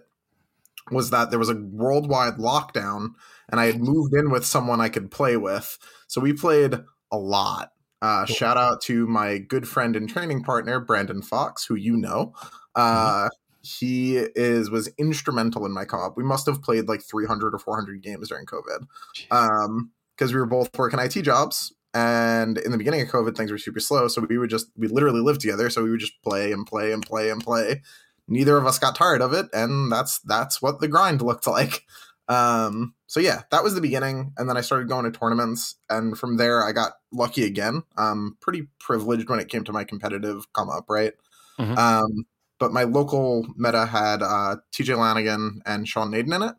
[0.91, 3.09] was that there was a worldwide lockdown
[3.49, 5.77] and I had moved in with someone I could play with.
[6.07, 6.79] So we played
[7.11, 7.71] a lot.
[8.01, 8.35] Uh, cool.
[8.35, 12.33] Shout out to my good friend and training partner, Brandon Fox, who you know.
[12.75, 13.27] Uh, mm-hmm.
[13.67, 16.17] He is was instrumental in my come up.
[16.17, 18.87] We must have played like 300 or 400 games during COVID,
[19.31, 21.73] um, because we were both working IT jobs.
[21.93, 24.07] And in the beginning of COVID, things were super slow.
[24.07, 25.69] So we would just we literally lived together.
[25.69, 27.81] So we would just play and play and play and play.
[28.27, 31.83] Neither of us got tired of it, and that's that's what the grind looked like.
[32.29, 36.17] Um, so yeah, that was the beginning, and then I started going to tournaments, and
[36.17, 37.83] from there I got lucky again.
[37.97, 41.13] Um, pretty privileged when it came to my competitive come up, right?
[41.57, 41.77] Mm-hmm.
[41.77, 42.25] Um,
[42.59, 46.55] but my local meta had uh, TJ Lanigan and Sean Nayden in it,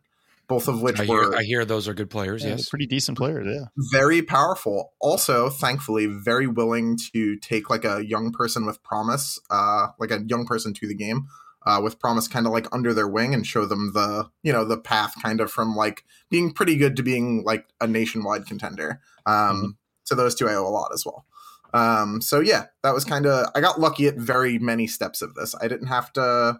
[0.47, 2.45] both of which I were hear, I hear those are good players.
[2.45, 3.47] Yeah, yes, pretty decent players.
[3.47, 4.93] Yeah, very powerful.
[5.01, 10.23] Also, thankfully, very willing to take like a young person with promise, uh, like a
[10.27, 11.27] young person to the game
[11.69, 14.65] uh, with promise kind of like under their wing and show them the you know
[14.65, 19.01] the path kind of from like being pretty good to being like a nationwide contender
[19.27, 19.67] um mm-hmm.
[20.05, 21.27] so those two i owe a lot as well
[21.75, 25.35] um so yeah that was kind of i got lucky at very many steps of
[25.35, 26.59] this i didn't have to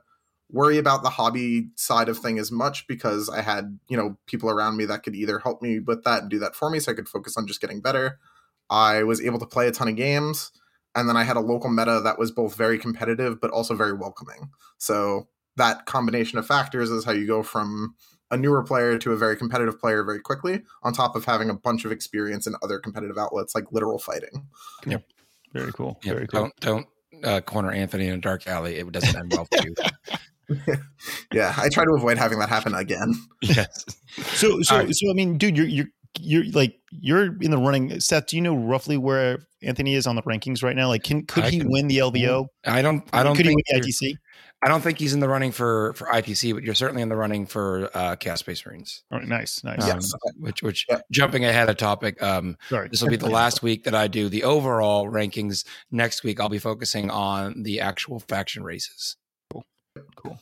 [0.51, 4.51] worry about the hobby side of thing as much because i had you know people
[4.51, 6.93] around me that could either help me with that and do that for me so
[6.93, 8.19] i could focus on just getting better
[8.71, 10.53] i was able to play a ton of games
[10.95, 13.93] and then I had a local meta that was both very competitive but also very
[13.93, 14.51] welcoming.
[14.79, 17.95] So that combination of factors is how you go from
[18.31, 21.55] a newer player to a very competitive player very quickly, on top of having a
[21.55, 24.47] bunch of experience in other competitive outlets like literal fighting.
[24.87, 25.05] Yep.
[25.53, 25.99] Very cool.
[26.05, 26.15] Yep.
[26.15, 26.41] Very cool.
[26.41, 26.87] Don't don't
[27.25, 28.77] uh, corner Anthony in a dark alley.
[28.77, 29.75] It doesn't end well for you.
[31.33, 33.15] yeah, I try to avoid having that happen again.
[33.43, 33.85] Yes.
[34.35, 34.95] So so right.
[34.95, 35.87] so I mean, dude, you're you're
[36.19, 38.01] you're like you're in the running.
[38.01, 40.89] Seth, do you know roughly where Anthony is on the rankings right now?
[40.89, 42.47] Like, can could I he can, win the LVO?
[42.67, 43.09] I don't.
[43.13, 43.37] I don't.
[43.37, 44.15] Could he win the ITC?
[44.61, 47.17] I don't think he's in the running for for ITC, but you're certainly in the
[47.17, 49.05] running for uh, Chaos Space Marines.
[49.13, 49.83] All right, nice, nice.
[49.83, 50.13] Um, yes.
[50.37, 51.01] Which, which, yeah.
[51.13, 52.21] jumping ahead of topic.
[52.21, 52.89] Um, Sorry.
[52.89, 55.65] This will be the last week that I do the overall rankings.
[55.93, 59.17] Next week, I'll be focusing on the actual faction races.
[59.53, 59.65] Cool.
[60.17, 60.39] Cool.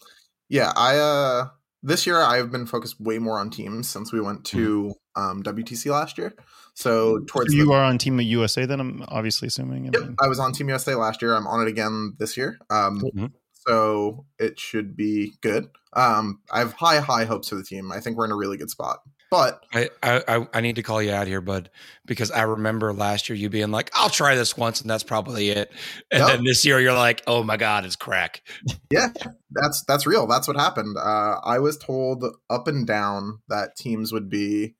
[0.48, 1.48] Yeah, I uh
[1.82, 5.22] this year I've been focused way more on teams since we went to mm-hmm.
[5.22, 6.34] um, WTC last year.
[6.74, 9.94] So towards so you the, are on Team USA, then I'm obviously assuming.
[9.94, 11.34] I, yep, I was on Team USA last year.
[11.34, 12.58] I'm on it again this year.
[12.70, 13.26] Um, mm-hmm.
[13.66, 15.68] So it should be good.
[15.92, 17.90] Um, I have high, high hopes for the team.
[17.90, 19.00] I think we're in a really good spot.
[19.28, 21.68] But I, I, I need to call you out here, bud,
[22.04, 25.48] because I remember last year you being like, "I'll try this once, and that's probably
[25.48, 25.72] it."
[26.12, 26.28] And yep.
[26.28, 28.42] then this year you're like, "Oh my god, it's crack."
[28.88, 29.08] Yeah,
[29.50, 30.28] that's that's real.
[30.28, 30.96] That's what happened.
[30.96, 34.76] Uh, I was told up and down that teams would be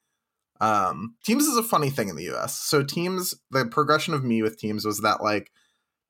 [0.61, 2.57] um, teams is a funny thing in the US.
[2.57, 5.51] So teams, the progression of me with teams was that like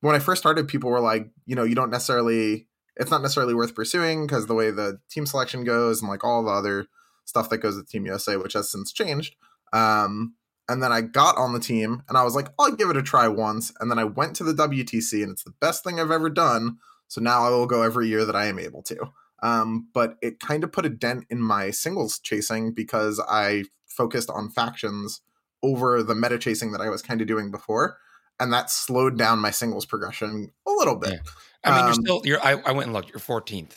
[0.00, 3.54] when I first started, people were like, you know, you don't necessarily, it's not necessarily
[3.54, 6.86] worth pursuing because the way the team selection goes and like all the other
[7.24, 9.34] stuff that goes with Team USA, which has since changed.
[9.72, 10.34] Um,
[10.68, 13.02] and then I got on the team and I was like, I'll give it a
[13.02, 13.72] try once.
[13.80, 16.78] And then I went to the WTC and it's the best thing I've ever done.
[17.08, 19.12] So now I will go every year that I am able to.
[19.42, 24.30] Um, but it kind of put a dent in my singles chasing because I focused
[24.30, 25.20] on factions
[25.62, 27.98] over the meta chasing that I was kind of doing before,
[28.40, 31.12] and that slowed down my singles progression a little bit.
[31.12, 31.30] Yeah.
[31.64, 32.22] I mean, um, you're still.
[32.24, 32.40] You're.
[32.44, 33.08] I, I, went and looked.
[33.10, 33.72] You're 14th.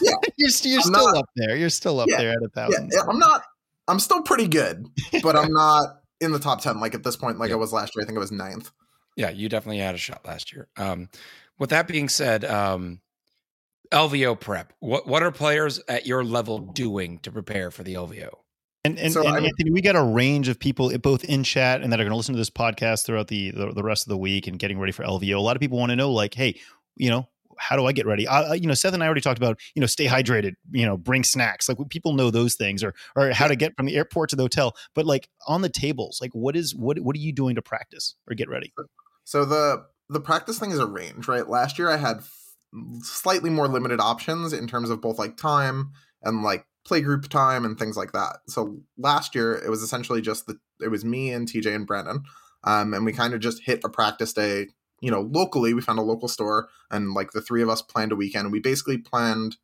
[0.00, 1.56] Yeah, you're, you're still not, up there.
[1.56, 2.90] You're still up yeah, there at a thousand.
[2.92, 3.42] Yeah, I'm not.
[3.86, 4.86] I'm still pretty good,
[5.22, 7.56] but I'm not in the top ten like at this point, like yeah.
[7.56, 8.02] I was last year.
[8.02, 8.70] I think I was ninth.
[9.16, 10.68] Yeah, you definitely had a shot last year.
[10.76, 11.08] Um,
[11.58, 13.00] with that being said, um,
[13.92, 14.72] LVO prep.
[14.80, 18.30] What what are players at your level doing to prepare for the LVO?
[18.88, 21.24] And, and, so, and I mean, Anthony, we got a range of people eh, both
[21.24, 23.82] in chat and that are going to listen to this podcast throughout the, the, the
[23.82, 25.36] rest of the week and getting ready for LVO.
[25.36, 26.58] A lot of people want to know, like, hey,
[26.96, 28.26] you know, how do I get ready?
[28.26, 30.96] I, you know, Seth and I already talked about, you know, stay hydrated, you know,
[30.96, 31.68] bring snacks.
[31.68, 34.44] Like people know those things, or or how to get from the airport to the
[34.44, 34.74] hotel.
[34.94, 38.14] But like on the tables, like what is what what are you doing to practice
[38.28, 38.72] or get ready?
[39.24, 41.48] So the the practice thing is a range, right?
[41.48, 42.22] Last year I had
[43.02, 47.78] slightly more limited options in terms of both like time and like playgroup time and
[47.78, 48.38] things like that.
[48.48, 52.22] So last year it was essentially just the it was me and TJ and Brandon,
[52.64, 54.68] um, and we kind of just hit a practice day.
[55.00, 58.12] You know, locally we found a local store, and like the three of us planned
[58.12, 58.50] a weekend.
[58.52, 59.56] We basically planned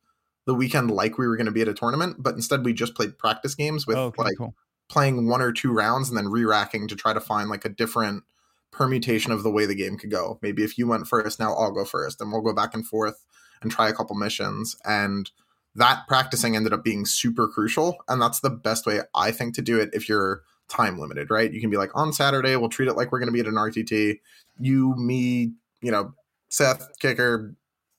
[0.45, 2.95] the weekend like we were going to be at a tournament, but instead we just
[2.95, 4.55] played practice games with oh, okay, like cool.
[4.87, 8.23] playing one or two rounds and then re-racking to try to find like a different
[8.71, 10.37] permutation of the way the game could go.
[10.41, 13.25] Maybe if you went first, now I'll go first, and we'll go back and forth
[13.61, 14.75] and try a couple missions.
[14.85, 15.31] And
[15.75, 17.97] that practicing ended up being super crucial.
[18.07, 21.51] And that's the best way I think to do it if you're time limited, right?
[21.51, 23.47] You can be like, on Saturday, we'll treat it like we're going to be at
[23.47, 24.19] an RTT.
[24.59, 26.13] You, me, you know,
[26.49, 27.55] Seth, Kicker,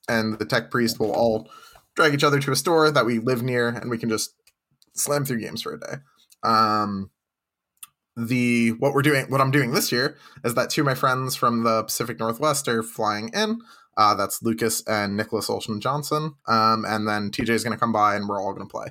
[0.09, 1.49] and the tech priest will all
[1.95, 4.33] drag each other to a store that we live near and we can just
[4.93, 5.95] slam through games for a day.
[6.43, 7.11] Um,
[8.17, 11.35] the what we're doing what i'm doing this year is that two of my friends
[11.35, 13.61] from the pacific northwest are flying in
[13.97, 17.91] uh, that's lucas and nicholas olson johnson um, and then tj is going to come
[17.91, 18.87] by and we're all going to play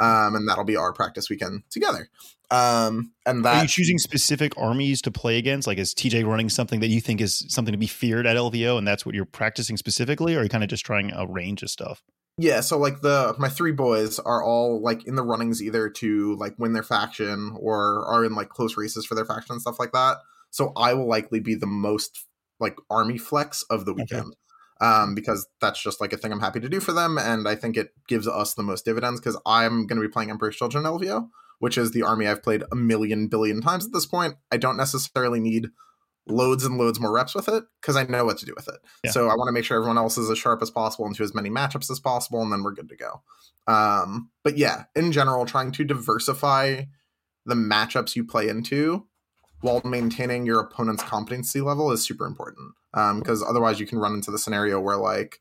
[0.00, 2.08] um, and that'll be our practice weekend together
[2.50, 6.48] um, and that are you choosing specific armies to play against like is tj running
[6.48, 9.24] something that you think is something to be feared at lvo and that's what you're
[9.24, 12.02] practicing specifically or are you kind of just trying a range of stuff
[12.40, 16.36] yeah, so like the my three boys are all like in the runnings either to
[16.36, 19.80] like win their faction or are in like close races for their faction and stuff
[19.80, 20.18] like that.
[20.50, 22.26] So I will likely be the most
[22.60, 24.26] like army flex of the weekend.
[24.26, 24.36] Okay.
[24.80, 27.56] Um, because that's just like a thing I'm happy to do for them, and I
[27.56, 30.84] think it gives us the most dividends because I'm going to be playing Emperor's Children
[30.84, 34.36] LVO, which is the army I've played a million billion times at this point.
[34.52, 35.70] I don't necessarily need
[36.28, 38.78] loads and loads more reps with it because I know what to do with it.
[39.04, 39.10] Yeah.
[39.10, 41.34] So I want to make sure everyone else is as sharp as possible into as
[41.34, 43.22] many matchups as possible, and then we're good to go.
[43.66, 46.82] Um, but yeah, in general, trying to diversify
[47.44, 49.06] the matchups you play into
[49.60, 52.74] while maintaining your opponent's competency level is super important.
[52.92, 55.40] Because um, otherwise, you can run into the scenario where like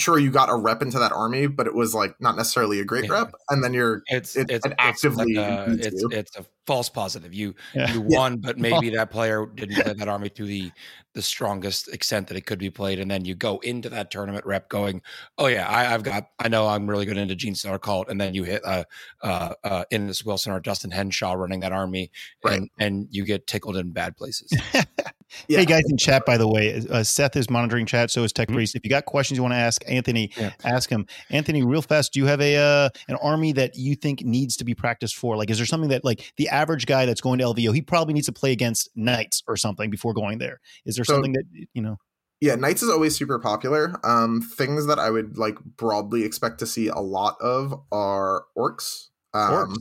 [0.00, 2.84] sure you got a rep into that army, but it was like not necessarily a
[2.84, 3.12] great yeah.
[3.12, 6.88] rep, and then you're it's it's, it's actively it's, like a, it's, it's a false
[6.88, 7.34] positive.
[7.34, 7.92] You yeah.
[7.92, 8.38] you won, yeah.
[8.42, 10.70] but maybe that player didn't play that army to the
[11.14, 14.44] the strongest extent that it could be played, and then you go into that tournament
[14.46, 15.02] rep going,
[15.38, 18.34] oh yeah, I, have got I know I'm really good into Genestealer Cult, and then
[18.34, 18.84] you hit uh
[19.22, 22.10] uh, uh Innes Wilson or Dustin Henshaw running that army,
[22.44, 22.58] right.
[22.58, 24.52] and and you get tickled in bad places.
[25.48, 25.58] Yeah.
[25.58, 28.10] Hey guys in chat, by the way, uh, Seth is monitoring chat.
[28.10, 28.56] So is Tech mm-hmm.
[28.56, 28.76] Priest.
[28.76, 30.52] If you got questions you want to ask Anthony, yeah.
[30.64, 31.06] ask him.
[31.30, 34.64] Anthony, real fast, do you have a uh, an army that you think needs to
[34.64, 35.36] be practiced for?
[35.36, 38.14] Like, is there something that like the average guy that's going to LVO, he probably
[38.14, 40.60] needs to play against Knights or something before going there?
[40.84, 41.96] Is there so, something that you know?
[42.40, 43.98] Yeah, Knights is always super popular.
[44.04, 49.08] Um, things that I would like broadly expect to see a lot of are orcs.
[49.34, 49.76] Um, orcs.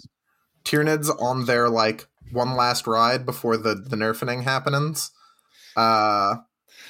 [0.65, 5.11] Tyranids on their like one last ride before the the nerfing happenings.
[5.77, 6.35] Uh,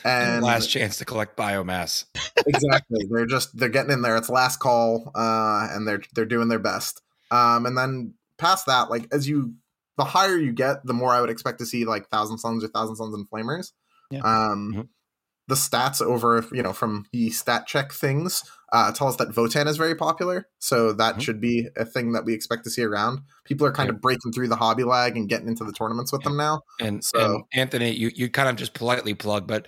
[0.04, 2.06] and last chance to collect biomass.
[2.48, 3.06] exactly.
[3.10, 4.16] They're just they're getting in there.
[4.16, 7.02] It's last call, uh, and they're they're doing their best.
[7.30, 9.54] Um, and then past that, like as you
[9.98, 12.70] the higher you get, the more I would expect to see like thousand suns or
[12.70, 13.74] thousand suns and flamers.
[14.10, 14.22] Yeah.
[14.22, 14.82] Um, mm-hmm
[15.48, 19.68] the stats over, you know, from the stat check things uh, tell us that Votann
[19.68, 20.48] is very popular.
[20.60, 21.22] So that mm-hmm.
[21.22, 23.22] should be a thing that we expect to see around.
[23.46, 23.96] People are kind yeah.
[23.96, 26.62] of breaking through the hobby lag and getting into the tournaments with them now.
[26.82, 29.68] And, so, and Anthony, you, you kind of just politely plug, but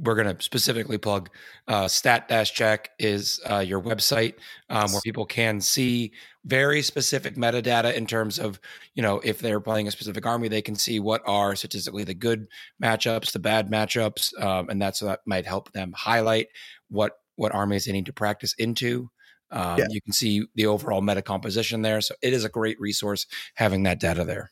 [0.00, 1.30] we're going to specifically plug
[1.66, 4.34] uh, stat dash check is uh, your website
[4.70, 6.12] um, where people can see
[6.44, 8.60] very specific metadata in terms of
[8.94, 12.14] you know if they're playing a specific army they can see what are statistically the
[12.14, 12.46] good
[12.82, 16.48] matchups the bad matchups um, and that's that might help them highlight
[16.88, 19.10] what what armies they need to practice into
[19.50, 19.86] um, yeah.
[19.90, 23.82] you can see the overall meta composition there so it is a great resource having
[23.82, 24.50] that data there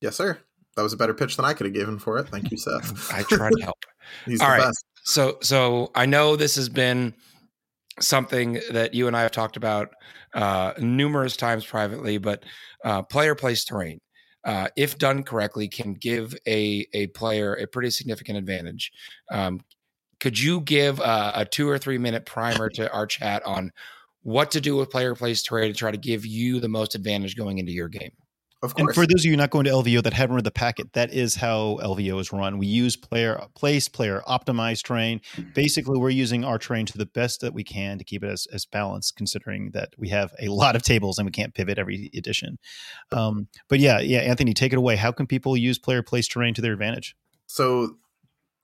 [0.00, 0.38] yes sir
[0.76, 2.28] that was a better pitch than I could have given for it.
[2.28, 3.12] Thank you, Seth.
[3.12, 3.84] I tried to help.
[4.26, 4.60] He's All right.
[4.60, 4.84] Best.
[5.04, 7.14] So, so I know this has been
[8.00, 9.90] something that you and I have talked about
[10.34, 12.44] uh, numerous times privately, but
[12.84, 14.00] uh, player place terrain,
[14.44, 18.90] uh, if done correctly, can give a a player a pretty significant advantage.
[19.30, 19.60] Um,
[20.20, 23.72] could you give a, a two or three minute primer to our chat on
[24.22, 27.36] what to do with player place terrain to try to give you the most advantage
[27.36, 28.12] going into your game?
[28.62, 28.86] Of course.
[28.86, 31.12] And for those of you not going to LVO that haven't read the packet, that
[31.12, 32.58] is how LVO is run.
[32.58, 35.20] We use player place, player optimized terrain.
[35.52, 38.46] Basically, we're using our terrain to the best that we can to keep it as,
[38.52, 42.08] as balanced, considering that we have a lot of tables and we can't pivot every
[42.16, 42.58] edition.
[43.10, 44.94] Um, but yeah, yeah, Anthony, take it away.
[44.94, 47.16] How can people use player place terrain to their advantage?
[47.48, 47.96] So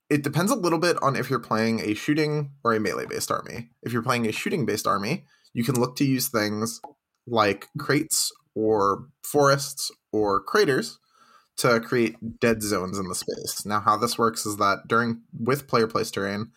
[0.08, 3.32] it depends a little bit on if you're playing a shooting or a melee based
[3.32, 3.70] army.
[3.82, 6.80] If you're playing a shooting based army, you can look to use things
[7.26, 10.98] like crates or forests or craters
[11.56, 13.64] to create dead zones in the space.
[13.64, 16.50] Now, how this works is that during with player place terrain,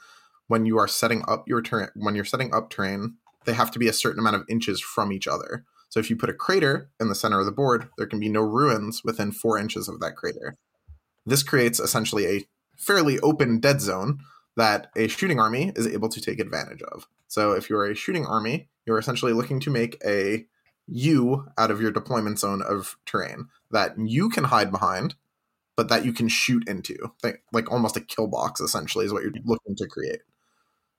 [0.48, 3.80] when you are setting up your terrain, when you're setting up terrain, they have to
[3.80, 5.64] be a certain amount of inches from each other.
[5.90, 8.30] So if you put a crater in the center of the board, there can be
[8.30, 10.58] no ruins within four inches of that crater.
[11.26, 12.46] This creates essentially a
[12.78, 14.20] fairly open dead zone
[14.58, 17.08] that a shooting army is able to take advantage of.
[17.28, 20.46] So if you're a shooting army, you're essentially looking to make a
[20.92, 25.16] you out of your deployment zone of terrain that you can hide behind,
[25.78, 26.98] but that you can shoot into.
[27.24, 30.20] Like, almost a kill box, essentially, is what you're looking to create.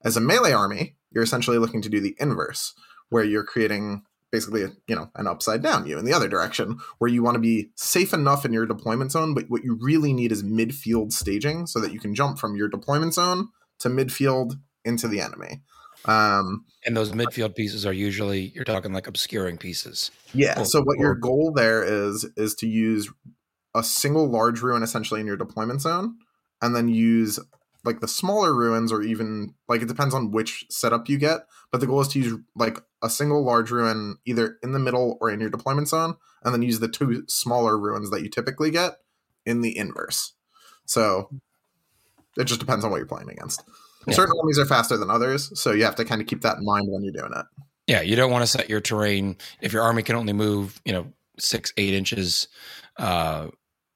[0.02, 2.74] As a melee army, you're essentially looking to do the inverse,
[3.10, 6.78] where you're creating basically a, you know an upside down you in the other direction
[6.98, 10.14] where you want to be safe enough in your deployment zone but what you really
[10.14, 14.54] need is midfield staging so that you can jump from your deployment zone to midfield
[14.86, 15.60] into the enemy
[16.04, 20.10] um, and those midfield pieces are usually you're talking like obscuring pieces.
[20.34, 23.10] Yeah or, so what or, your goal there is is to use
[23.74, 26.16] a single large ruin essentially in your deployment zone
[26.60, 27.38] and then use
[27.84, 31.80] like the smaller ruins or even like it depends on which setup you get but
[31.80, 35.30] the goal is to use like a single large ruin either in the middle or
[35.30, 38.96] in your deployment zone and then use the two smaller ruins that you typically get
[39.46, 40.34] in the inverse.
[40.84, 41.30] So
[42.36, 43.62] it just depends on what you're playing against
[44.06, 44.14] yeah.
[44.14, 46.64] certain armies are faster than others so you have to kind of keep that in
[46.64, 47.46] mind when you're doing it.
[47.86, 50.92] Yeah you don't want to set your terrain if your army can only move you
[50.92, 52.48] know six eight inches
[52.96, 53.48] uh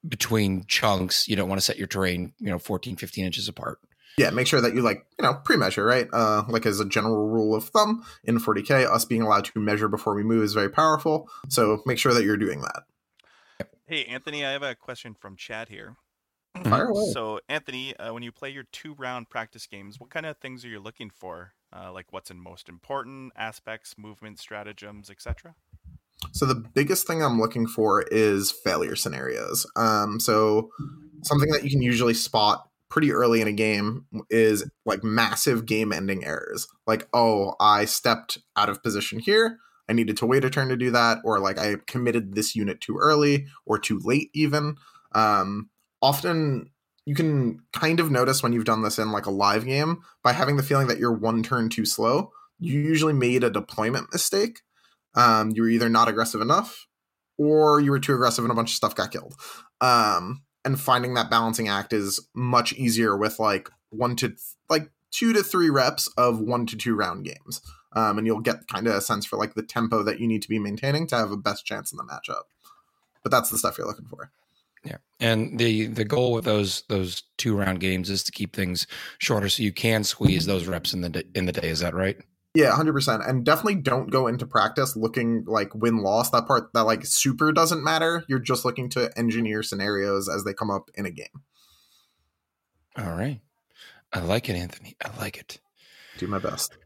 [0.06, 3.78] between chunks you don't want to set your terrain you know 14 15 inches apart.
[4.18, 6.08] Yeah make sure that you like you know pre-measure right?
[6.12, 9.88] Uh like as a general rule of thumb in 40k us being allowed to measure
[9.88, 12.84] before we move is very powerful so make sure that you're doing that.
[13.86, 15.96] Hey anthony i have a question from chad here
[16.64, 17.12] mm-hmm.
[17.12, 20.64] so anthony uh, when you play your two round practice games what kind of things
[20.64, 25.54] are you looking for uh, like what's in most important aspects movement stratagems etc
[26.32, 29.66] so the biggest thing I'm looking for is failure scenarios.
[29.76, 30.70] Um, so
[31.22, 35.92] something that you can usually spot pretty early in a game is like massive game
[35.92, 36.68] ending errors.
[36.86, 39.58] Like, oh, I stepped out of position here.
[39.88, 42.80] I needed to wait a turn to do that, or like I committed this unit
[42.80, 44.76] too early or too late, even.
[45.12, 45.70] Um,
[46.02, 46.70] often
[47.04, 50.32] you can kind of notice when you've done this in like a live game by
[50.32, 52.32] having the feeling that you're one turn too slow.
[52.58, 54.60] You usually made a deployment mistake
[55.16, 56.86] um, you were either not aggressive enough
[57.38, 59.34] or you were too aggressive and a bunch of stuff got killed.
[59.80, 64.90] Um, and finding that balancing act is much easier with like one to th- like
[65.10, 67.62] two to three reps of one to two round games.
[67.94, 70.42] Um, and you'll get kind of a sense for like the tempo that you need
[70.42, 72.42] to be maintaining to have a best chance in the matchup.
[73.22, 74.30] But that's the stuff you're looking for.
[74.86, 78.86] Yeah, and the the goal with those those two round games is to keep things
[79.18, 81.68] shorter, so you can squeeze those reps in the in the day.
[81.68, 82.16] Is that right?
[82.54, 86.30] Yeah, hundred percent, and definitely don't go into practice looking like win loss.
[86.30, 88.24] That part that like super doesn't matter.
[88.28, 91.42] You're just looking to engineer scenarios as they come up in a game.
[92.96, 93.40] All right,
[94.12, 94.96] I like it, Anthony.
[95.04, 95.58] I like it.
[96.18, 96.78] Do my best.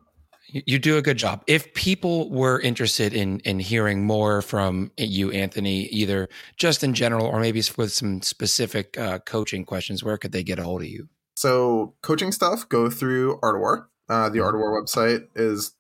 [0.53, 1.45] You, do a good job.
[1.47, 7.27] If people were interested in in hearing more from you, Anthony, either just in general
[7.27, 10.89] or maybe with some specific uh, coaching questions, where could they get a hold of
[10.89, 11.09] you?
[11.37, 13.89] So coaching stuff go through Art War.
[14.09, 15.73] Uh, the Art of War website is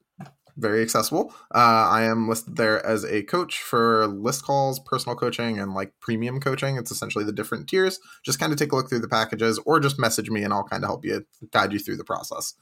[0.56, 1.32] very accessible.
[1.54, 5.92] Uh, I am listed there as a coach for list calls, personal coaching, and like
[6.00, 6.76] premium coaching.
[6.76, 7.98] It's essentially the different tiers.
[8.24, 10.64] Just kind of take a look through the packages, or just message me, and I'll
[10.64, 12.54] kind of help you guide you through the process.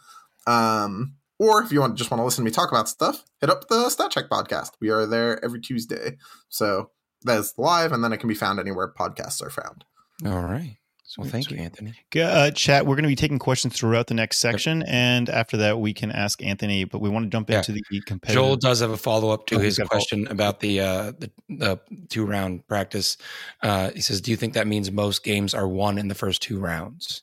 [0.46, 3.50] Um, or if you want just want to listen to me talk about stuff, hit
[3.50, 4.72] up the Stat Check podcast.
[4.80, 6.16] We are there every Tuesday,
[6.48, 6.90] so
[7.22, 9.84] that's live, and then it can be found anywhere podcasts are found.
[10.26, 10.76] All right.
[11.08, 11.94] So well, thank you, Anthony.
[12.14, 12.84] Uh, chat.
[12.84, 14.88] We're going to be taking questions throughout the next section, yep.
[14.90, 16.84] and after that, we can ask Anthony.
[16.84, 17.58] But we want to jump yeah.
[17.58, 18.34] into the competitive.
[18.34, 21.80] Joel does have a follow up to oh, his question about the, uh, the, the
[22.10, 23.16] two round practice.
[23.62, 26.42] Uh, he says, "Do you think that means most games are won in the first
[26.42, 27.22] two rounds?"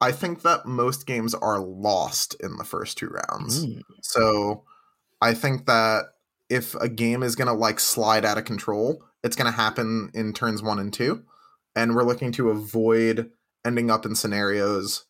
[0.00, 3.66] I think that most games are lost in the first two rounds.
[3.66, 3.82] Mm.
[4.02, 4.64] So
[5.20, 6.04] I think that
[6.48, 10.10] if a game is going to like slide out of control, it's going to happen
[10.14, 11.24] in turns one and two
[11.78, 13.30] and we're looking to avoid
[13.64, 15.04] ending up in scenarios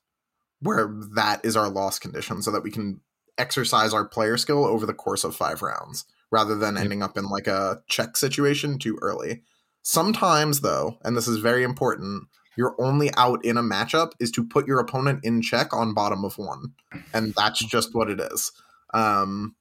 [0.60, 3.00] where that is our loss condition so that we can
[3.38, 7.24] exercise our player skill over the course of five rounds rather than ending up in
[7.28, 9.42] like a check situation too early.
[9.82, 12.24] Sometimes, though, and this is very important,
[12.58, 16.24] your only out in a matchup is to put your opponent in check on bottom
[16.24, 16.74] of one.
[17.14, 18.50] And that's just what it is.
[18.92, 19.54] Um,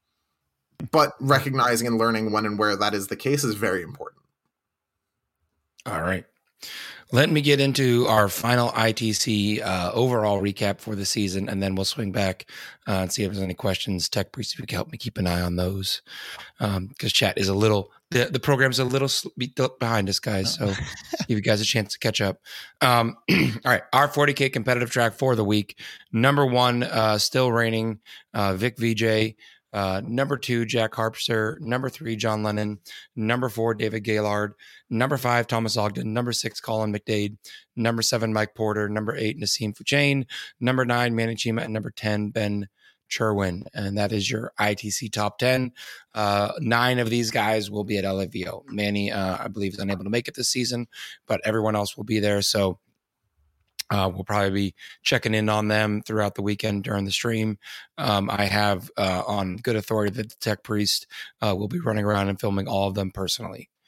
[0.91, 4.23] but recognizing and learning when and where that is the case is very important.
[5.86, 6.25] All right.
[7.12, 11.75] Let me get into our final ITC uh, overall recap for the season, and then
[11.75, 12.47] we'll swing back
[12.88, 14.10] uh, and see if there's any questions.
[14.10, 16.01] Tech Priest, if you can help me keep an eye on those,
[16.57, 19.09] because um, chat is a little the, the program's a little
[19.79, 20.55] behind us, guys.
[20.55, 20.67] So
[21.27, 22.39] give you guys a chance to catch up.
[22.81, 25.79] Um, all right, our 40k competitive track for the week.
[26.11, 27.99] Number one, uh, still reigning,
[28.33, 29.35] uh, Vic VJ.
[29.73, 31.59] Uh, number two, Jack Harpster.
[31.59, 32.79] Number three, John Lennon.
[33.15, 34.53] Number four, David Gaylord.
[34.89, 36.13] Number five, Thomas Ogden.
[36.13, 37.37] Number six, Colin McDade.
[37.75, 38.87] Number seven, Mike Porter.
[38.87, 40.25] Number eight, Nassim Fuchain.
[40.60, 41.63] Number nine, Manny Chima.
[41.63, 42.69] And number 10, Ben
[43.10, 45.71] Cherwin, and that is your ITC top 10.
[46.13, 48.63] Uh, nine of these guys will be at LVO.
[48.67, 50.87] Manny, uh, I believe, is unable to make it this season,
[51.27, 52.41] but everyone else will be there.
[52.41, 52.79] So
[53.89, 57.58] uh, we'll probably be checking in on them throughout the weekend during the stream.
[57.97, 61.08] Um, I have uh, on good authority that the Tech Priest
[61.41, 63.69] uh, will be running around and filming all of them personally.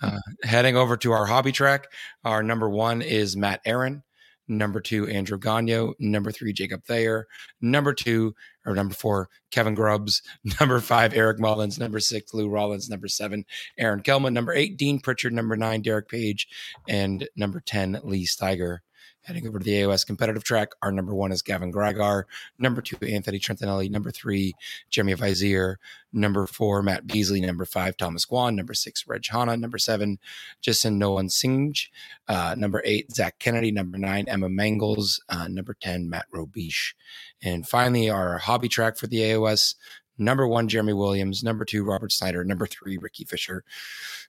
[0.00, 1.88] Uh, heading over to our hobby track,
[2.24, 4.04] our number one is Matt Aaron.
[4.46, 5.94] Number two, Andrew Gagno.
[5.98, 7.26] Number three, Jacob Thayer.
[7.60, 8.34] Number two,
[8.66, 10.22] or number four, Kevin Grubbs.
[10.60, 11.78] Number five, Eric Mullins.
[11.78, 12.90] Number six, Lou Rollins.
[12.90, 13.44] Number seven,
[13.78, 14.34] Aaron Kelman.
[14.34, 15.32] Number eight, Dean Pritchard.
[15.32, 16.48] Number nine, Derek Page.
[16.88, 18.78] And number 10, Lee Steiger.
[19.24, 22.24] Heading over to the AOS competitive track, our number one is Gavin Grigar.
[22.58, 23.90] Number two, Anthony Trentinelli.
[23.90, 24.54] Number three,
[24.90, 25.78] Jeremy Vizier.
[26.12, 27.40] Number four, Matt Beasley.
[27.40, 28.54] Number five, Thomas Guan.
[28.54, 29.56] Number six, Reg Hanna.
[29.56, 30.18] Number seven,
[30.60, 31.90] Jason Nolan Singe.
[32.28, 33.72] Uh, number eight, Zach Kennedy.
[33.72, 35.22] Number nine, Emma Mangles.
[35.30, 36.94] Uh, number 10, Matt Robiche.
[37.42, 39.74] And finally, our hobby track for the AOS
[40.18, 41.42] Number one, Jeremy Williams.
[41.42, 42.44] Number two, Robert Snyder.
[42.44, 43.64] Number three, Ricky Fisher.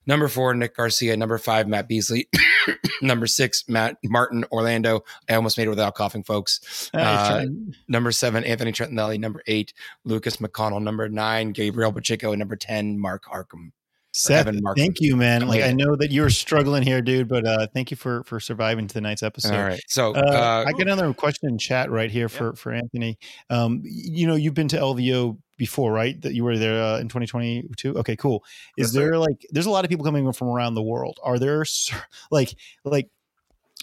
[0.05, 1.15] Number four, Nick Garcia.
[1.15, 2.27] Number five, Matt Beasley.
[3.01, 5.03] number six, Matt Martin Orlando.
[5.29, 6.89] I almost made it without coughing, folks.
[6.93, 7.45] Uh,
[7.87, 9.19] number seven, Anthony Trentinelli.
[9.19, 9.73] Number eight,
[10.03, 10.81] Lucas McConnell.
[10.81, 12.31] Number nine, Gabriel Pacheco.
[12.31, 13.71] And number 10, Mark Harkham.
[14.17, 15.45] Seth, thank you, man.
[15.45, 18.87] Like I know that you're struggling here, dude, but uh, thank you for for surviving
[18.87, 19.53] to night's episode.
[19.53, 19.81] All right.
[19.87, 23.19] So uh, uh, I get another question in chat right here for for Anthony.
[23.49, 26.19] Um, you know, you've been to LVO before, right?
[26.21, 27.97] That you were there uh, in 2022.
[27.97, 28.43] Okay, cool.
[28.77, 31.19] Is there like there's a lot of people coming from around the world?
[31.23, 31.65] Are there
[32.31, 33.09] like like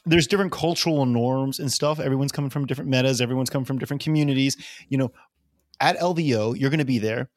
[0.04, 2.00] there's different cultural norms and stuff.
[2.00, 3.20] Everyone's coming from different metas.
[3.20, 4.56] Everyone's coming from different communities.
[4.88, 5.12] You know,
[5.80, 7.30] at LVO, you're going to be there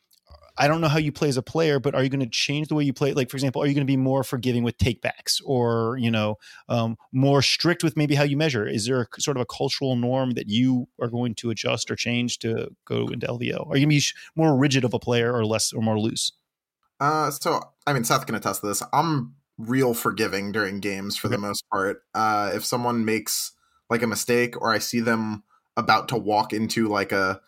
[0.58, 2.70] I don't know how you play as a player, but are you going to change
[2.70, 3.14] the way you play?
[3.14, 6.38] Like, for example, are you going to be more forgiving with takebacks or, you know,
[6.70, 8.66] um, more strict with maybe how you measure?
[8.68, 11.95] Is there a, sort of a cultural norm that you are going to adjust or
[11.95, 13.70] change to go into LVO?
[13.70, 14.03] Are you going to be
[14.36, 16.32] more rigid of a player or less or more loose?
[16.99, 18.82] Uh, so, I mean, Seth can attest to this.
[18.93, 21.36] I'm real forgiving during games for okay.
[21.36, 22.03] the most part.
[22.14, 23.51] Uh, if someone makes
[23.89, 25.43] like a mistake or I see them
[25.76, 27.41] about to walk into like a,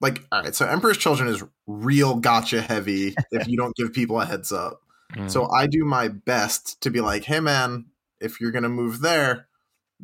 [0.00, 4.20] like all right so emperor's children is real gotcha heavy if you don't give people
[4.20, 4.80] a heads up.
[5.14, 5.30] Mm.
[5.30, 7.86] so i do my best to be like hey man
[8.20, 9.48] if you're gonna move there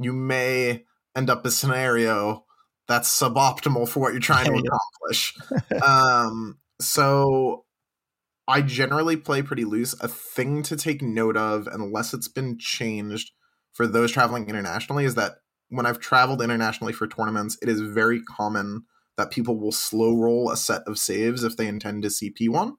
[0.01, 0.85] you may
[1.17, 2.45] end up a scenario
[2.89, 4.53] that's suboptimal for what you're trying to
[5.03, 5.37] accomplish.
[5.87, 7.65] Um so
[8.49, 9.95] i generally play pretty loose.
[10.01, 13.31] A thing to take note of unless it's been changed
[13.73, 15.37] for those traveling internationally is that
[15.69, 18.85] when i've traveled internationally for tournaments it is very common
[19.17, 22.77] that people will slow roll a set of saves if they intend to CP one.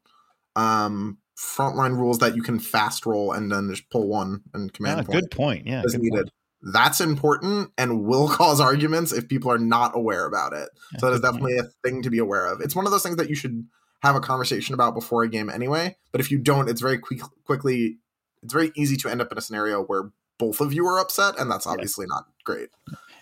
[0.55, 4.99] Um, frontline rules that you can fast roll and then just pull one and command.
[4.99, 5.67] Yeah, point good point.
[5.67, 6.13] Yeah, as needed.
[6.13, 6.29] Point.
[6.73, 10.69] That's important and will cause arguments if people are not aware about it.
[10.93, 11.67] Yeah, so that is definitely point.
[11.67, 12.61] a thing to be aware of.
[12.61, 13.65] It's one of those things that you should
[14.01, 15.95] have a conversation about before a game anyway.
[16.11, 17.97] But if you don't, it's very quick, quickly.
[18.43, 21.39] It's very easy to end up in a scenario where both of you are upset,
[21.39, 22.15] and that's obviously yeah.
[22.15, 22.69] not great.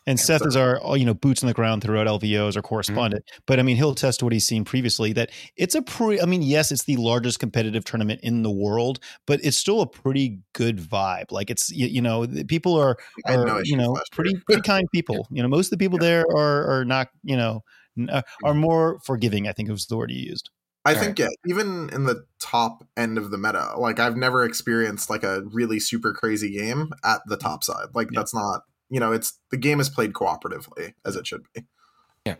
[0.05, 0.47] And yeah, Seth so.
[0.47, 3.25] is our you know boots on the ground throughout LVO as our correspondent.
[3.25, 3.41] Mm-hmm.
[3.45, 6.21] But I mean, he'll test what he's seen previously that it's a pretty.
[6.21, 9.87] I mean, yes, it's the largest competitive tournament in the world, but it's still a
[9.87, 11.31] pretty good vibe.
[11.31, 15.27] Like it's you, you know people are, are no you know pretty pretty kind people.
[15.33, 16.09] You know, most of the people yeah.
[16.09, 17.63] there are are not you know
[18.09, 18.59] uh, are mm-hmm.
[18.59, 19.47] more forgiving.
[19.47, 20.49] I think was the word you used.
[20.85, 21.29] I All think right.
[21.29, 25.43] yeah, even in the top end of the meta, like I've never experienced like a
[25.45, 27.87] really super crazy game at the top side.
[27.93, 28.19] Like yeah.
[28.19, 28.63] that's not
[28.93, 31.63] you know, it's the game is played cooperatively as it should be.
[32.27, 32.35] Yeah.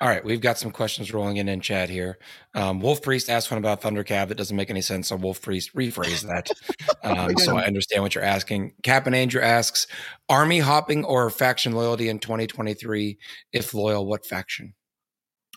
[0.00, 2.18] All right, we've got some questions rolling in in chat here.
[2.54, 5.74] Um, Wolf Priest asked one about Thundercav that doesn't make any sense, so Wolf Priest
[5.74, 6.50] rephrase that,
[7.02, 8.74] um, so I understand what you're asking.
[8.84, 9.88] Cap and Andrew asks,
[10.28, 13.18] army hopping or faction loyalty in 2023?
[13.52, 14.74] If loyal, what faction?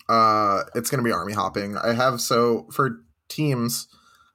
[0.09, 1.77] Uh, it's going to be army hopping.
[1.77, 3.87] I have so for teams,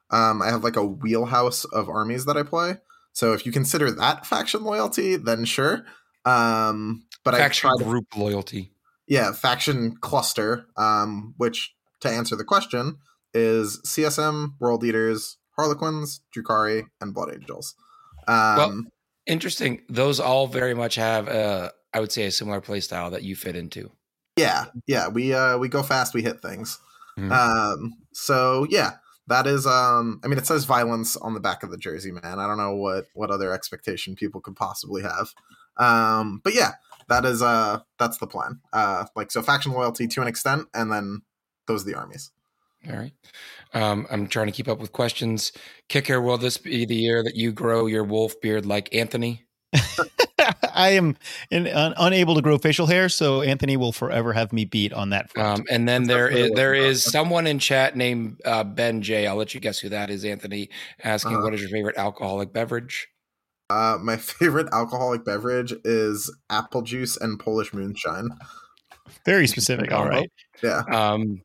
[0.09, 2.77] um, I have like a wheelhouse of armies that I play.
[3.19, 5.83] So if you consider that faction loyalty, then sure.
[6.23, 8.71] Um, but faction I group loyalty.
[9.09, 10.67] Yeah, faction cluster.
[10.77, 12.95] Um, which to answer the question
[13.33, 17.75] is CSM, World Eaters, Harlequins, Drukhari, and Blood Angels.
[18.25, 18.83] Um, well,
[19.27, 19.81] interesting.
[19.89, 23.35] Those all very much have, uh, I would say, a similar play style that you
[23.35, 23.91] fit into.
[24.37, 25.09] Yeah, yeah.
[25.09, 26.13] We uh, we go fast.
[26.13, 26.79] We hit things.
[27.17, 27.33] Mm-hmm.
[27.33, 28.91] Um, so yeah,
[29.29, 32.39] that is um i mean it says violence on the back of the jersey man.
[32.39, 35.33] I don't know what what other expectation people could possibly have.
[35.77, 36.73] Um but yeah
[37.07, 38.59] that is uh that's the plan.
[38.73, 41.21] Uh like so faction loyalty to an extent and then
[41.67, 42.31] those are the armies.
[42.89, 43.13] All right.
[43.73, 45.51] Um i'm trying to keep up with questions.
[45.87, 49.45] Kicker will this be the year that you grow your wolf beard like anthony
[50.73, 51.17] I am
[51.51, 55.09] in, un, unable to grow facial hair, so Anthony will forever have me beat on
[55.09, 55.59] that front.
[55.59, 59.27] Um, and then there is there is someone in chat named uh, Ben J.
[59.27, 60.69] I'll let you guess who that is, Anthony,
[61.03, 61.43] asking Uh-huh.
[61.43, 63.07] what is your favorite alcoholic beverage?
[63.69, 68.29] Uh, my favorite alcoholic beverage is apple juice and Polish moonshine.
[69.25, 69.91] Very specific.
[69.91, 70.31] All right.
[70.63, 70.83] Yeah.
[70.91, 71.43] Um, yep.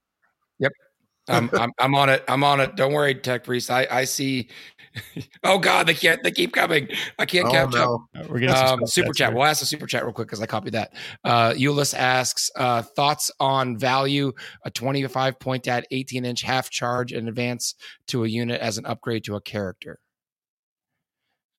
[1.29, 2.23] Um, I'm I'm on it.
[2.29, 2.77] I'm on it.
[2.77, 3.71] Don't worry, Tech Priest.
[3.71, 4.49] I I see.
[5.45, 6.23] oh God, they can't.
[6.23, 6.89] They keep coming.
[7.19, 7.75] I can't Oh catch up.
[7.75, 8.07] no.
[8.15, 9.31] Uh, We're getting some Um, super chat.
[9.31, 9.37] here.
[9.37, 10.93] We'll ask the super chat real quick because I copied that.
[11.25, 14.33] Uh, Euless asks uh, thoughts on value:
[14.65, 17.75] a 25 point at 18 inch half charge in advance
[18.09, 19.99] to a unit as an upgrade to a character.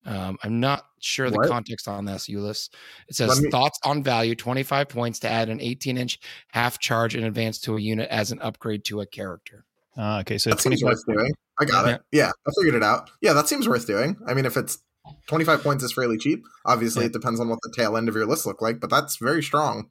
[0.06, 2.70] Um, I'm not sure the context on this, Euless.
[3.08, 7.16] It says me- thoughts on value: 25 points to add an 18 inch half charge
[7.16, 9.66] in advance to a unit as an upgrade to a character.
[9.98, 11.34] Ah, okay, so That seems 25 worth doing.
[11.60, 12.02] I got it.
[12.12, 13.10] Yeah, I figured it out.
[13.22, 14.18] Yeah, that seems worth doing.
[14.28, 14.80] I mean, if it's
[15.28, 16.44] 25 points is fairly cheap.
[16.66, 17.08] Obviously, Yeah.
[17.08, 19.42] it depends on what the tail end of your list look like, but that's very
[19.44, 19.88] strong.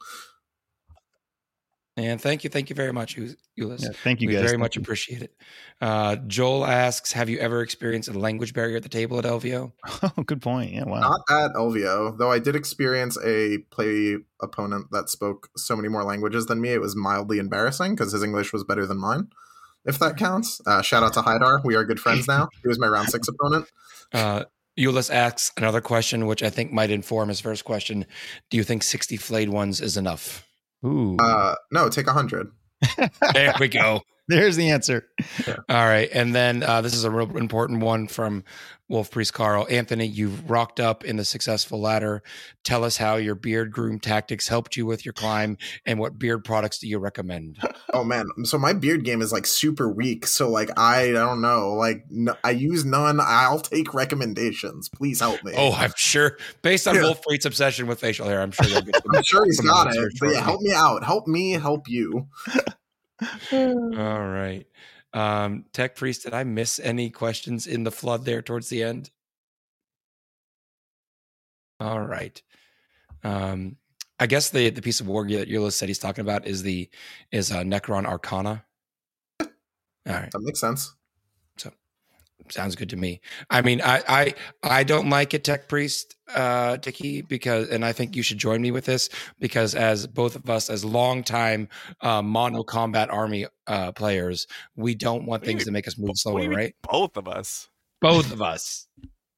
[1.96, 4.40] And thank you, thank you very much, Eu- Yeah, thank you we guys.
[4.40, 4.82] very Thank much you.
[4.82, 5.32] appreciate it.
[5.80, 9.72] Uh, Joel asks, "Have you ever experienced a language barrier at the table at LVO?"
[10.02, 10.72] Oh, good point.
[10.72, 10.98] Yeah, wow.
[11.00, 16.02] Not at LVO, though I did experience a play opponent that spoke so many more
[16.02, 16.70] languages than me.
[16.70, 19.28] It was mildly embarrassing because his English was better than mine,
[19.84, 20.60] if that counts.
[20.66, 21.60] Uh, shout out to Hydar.
[21.64, 22.48] We are good friends now.
[22.62, 23.66] He was my round six opponent.
[24.12, 24.44] Uh,
[24.76, 28.04] Euless asks another question, which I think might inform his first question.
[28.50, 30.44] Do you think 60 flayed ones is enough?
[30.84, 32.50] Ooh, Uh, no, take a 100.
[33.32, 34.02] There we go.
[34.28, 35.08] there's the answer.
[35.68, 36.08] All right.
[36.12, 38.44] And then uh, this is a real important one from
[38.88, 39.66] Wolf Priest Carl.
[39.70, 42.22] Anthony, you've rocked up in the successful ladder.
[42.64, 45.56] Tell us how your beard groom tactics helped you with your climb
[45.86, 47.58] and what beard products do you recommend?
[47.92, 50.26] Oh man, so my beard game is like super weak.
[50.26, 53.20] So like I, I don't know, like n- I use none.
[53.22, 54.88] I'll take recommendations.
[54.90, 55.52] Please help me.
[55.56, 57.02] Oh, I'm sure, based on Yeah.
[57.02, 59.66] Wolf Priest's obsession with facial hair, I'm sure you'll get some I'm sure he's some
[59.66, 60.12] got it.
[60.20, 61.04] But yeah, help me out.
[61.04, 62.28] Help me help you.
[63.52, 64.66] All right.
[65.12, 69.10] Um, Tech Priest, did I miss any questions in the flood there towards the end?
[71.80, 72.40] All right.
[73.22, 73.76] Um,
[74.18, 76.62] I guess the the piece of war gear that Euless said he's talking about is
[76.62, 76.88] the
[77.32, 78.64] is uh, Necron Arcana.
[79.40, 79.46] All
[80.06, 80.94] right, That makes sense.
[82.50, 83.20] Sounds good to me.
[83.50, 87.92] I mean, I I I don't like it, Tech Priest, uh, Tiki, because and I
[87.92, 89.08] think you should join me with this
[89.40, 91.68] because as both of us as longtime
[92.02, 95.96] uh, mono combat army uh, players, we don't want What things mean- to make us
[95.98, 96.74] move slower, right?
[96.82, 97.68] Both of us.
[98.00, 98.86] Both of us.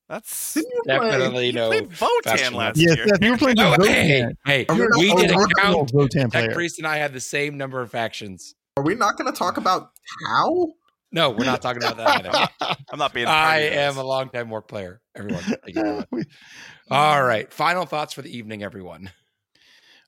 [0.08, 1.68] That's Didn't you play- Definitely no.
[1.68, 3.06] played Votann faction last Yes, year.
[3.08, 5.92] Seth, you were playing No, the hey, hey, we we did we a not- count.
[5.92, 6.54] Votann Tech player.
[6.54, 8.54] Priest and I had the same number of factions.
[8.76, 9.90] Are we not going to talk about
[10.28, 10.68] how?
[11.12, 12.76] No, we're not talking about that either.
[12.90, 13.26] I'm not being.
[13.26, 14.02] I am this.
[14.02, 15.00] a longtime work player.
[15.14, 16.04] Everyone, thank you.
[16.90, 17.52] All right.
[17.52, 19.10] Final thoughts for the evening, everyone.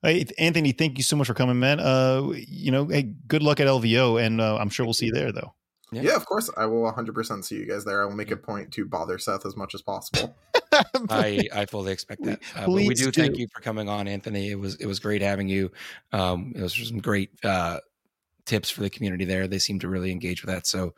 [0.03, 1.81] Hey, Anthony, thank you so much for coming, man.
[1.81, 5.13] Uh, you know, hey, good luck at LVO, and uh, I'm sure we'll see you
[5.13, 5.55] there, though.
[5.91, 6.03] Yeah.
[6.03, 6.17] Yeah.
[6.17, 6.51] of course.
[6.57, 8.03] I will 100% see you guys there.
[8.03, 10.37] I will make a point to bother Seth as much as possible.
[11.11, 12.41] I, I fully expect that.
[12.55, 14.51] Uh, but we Please do thank you for coming on, Anthony.
[14.51, 15.73] It was it was great having you.
[16.13, 17.79] Um, it was some great uh,
[18.49, 19.47] tips for the community there.
[19.47, 20.67] They seem to really engage with that.
[20.67, 20.95] So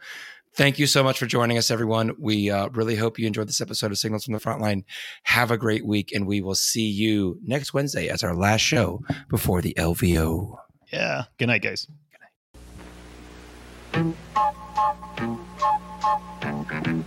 [0.55, 2.13] thank you so much for joining us, everyone.
[2.19, 4.85] We uh, really hope you enjoyed this episode of Signals from the Frontline.
[5.25, 9.03] Have a great week, and we will see you next Wednesday as our last show
[9.29, 10.57] before the LVO.
[10.93, 11.25] Yeah.
[11.39, 11.87] Good night, guys.
[13.93, 14.15] Good night.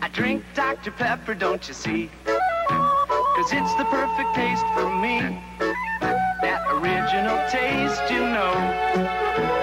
[0.01, 0.91] I drink Dr.
[0.91, 2.09] Pepper, don't you see?
[2.25, 5.19] Cause it's the perfect taste for me.
[6.41, 9.62] That original taste, you know.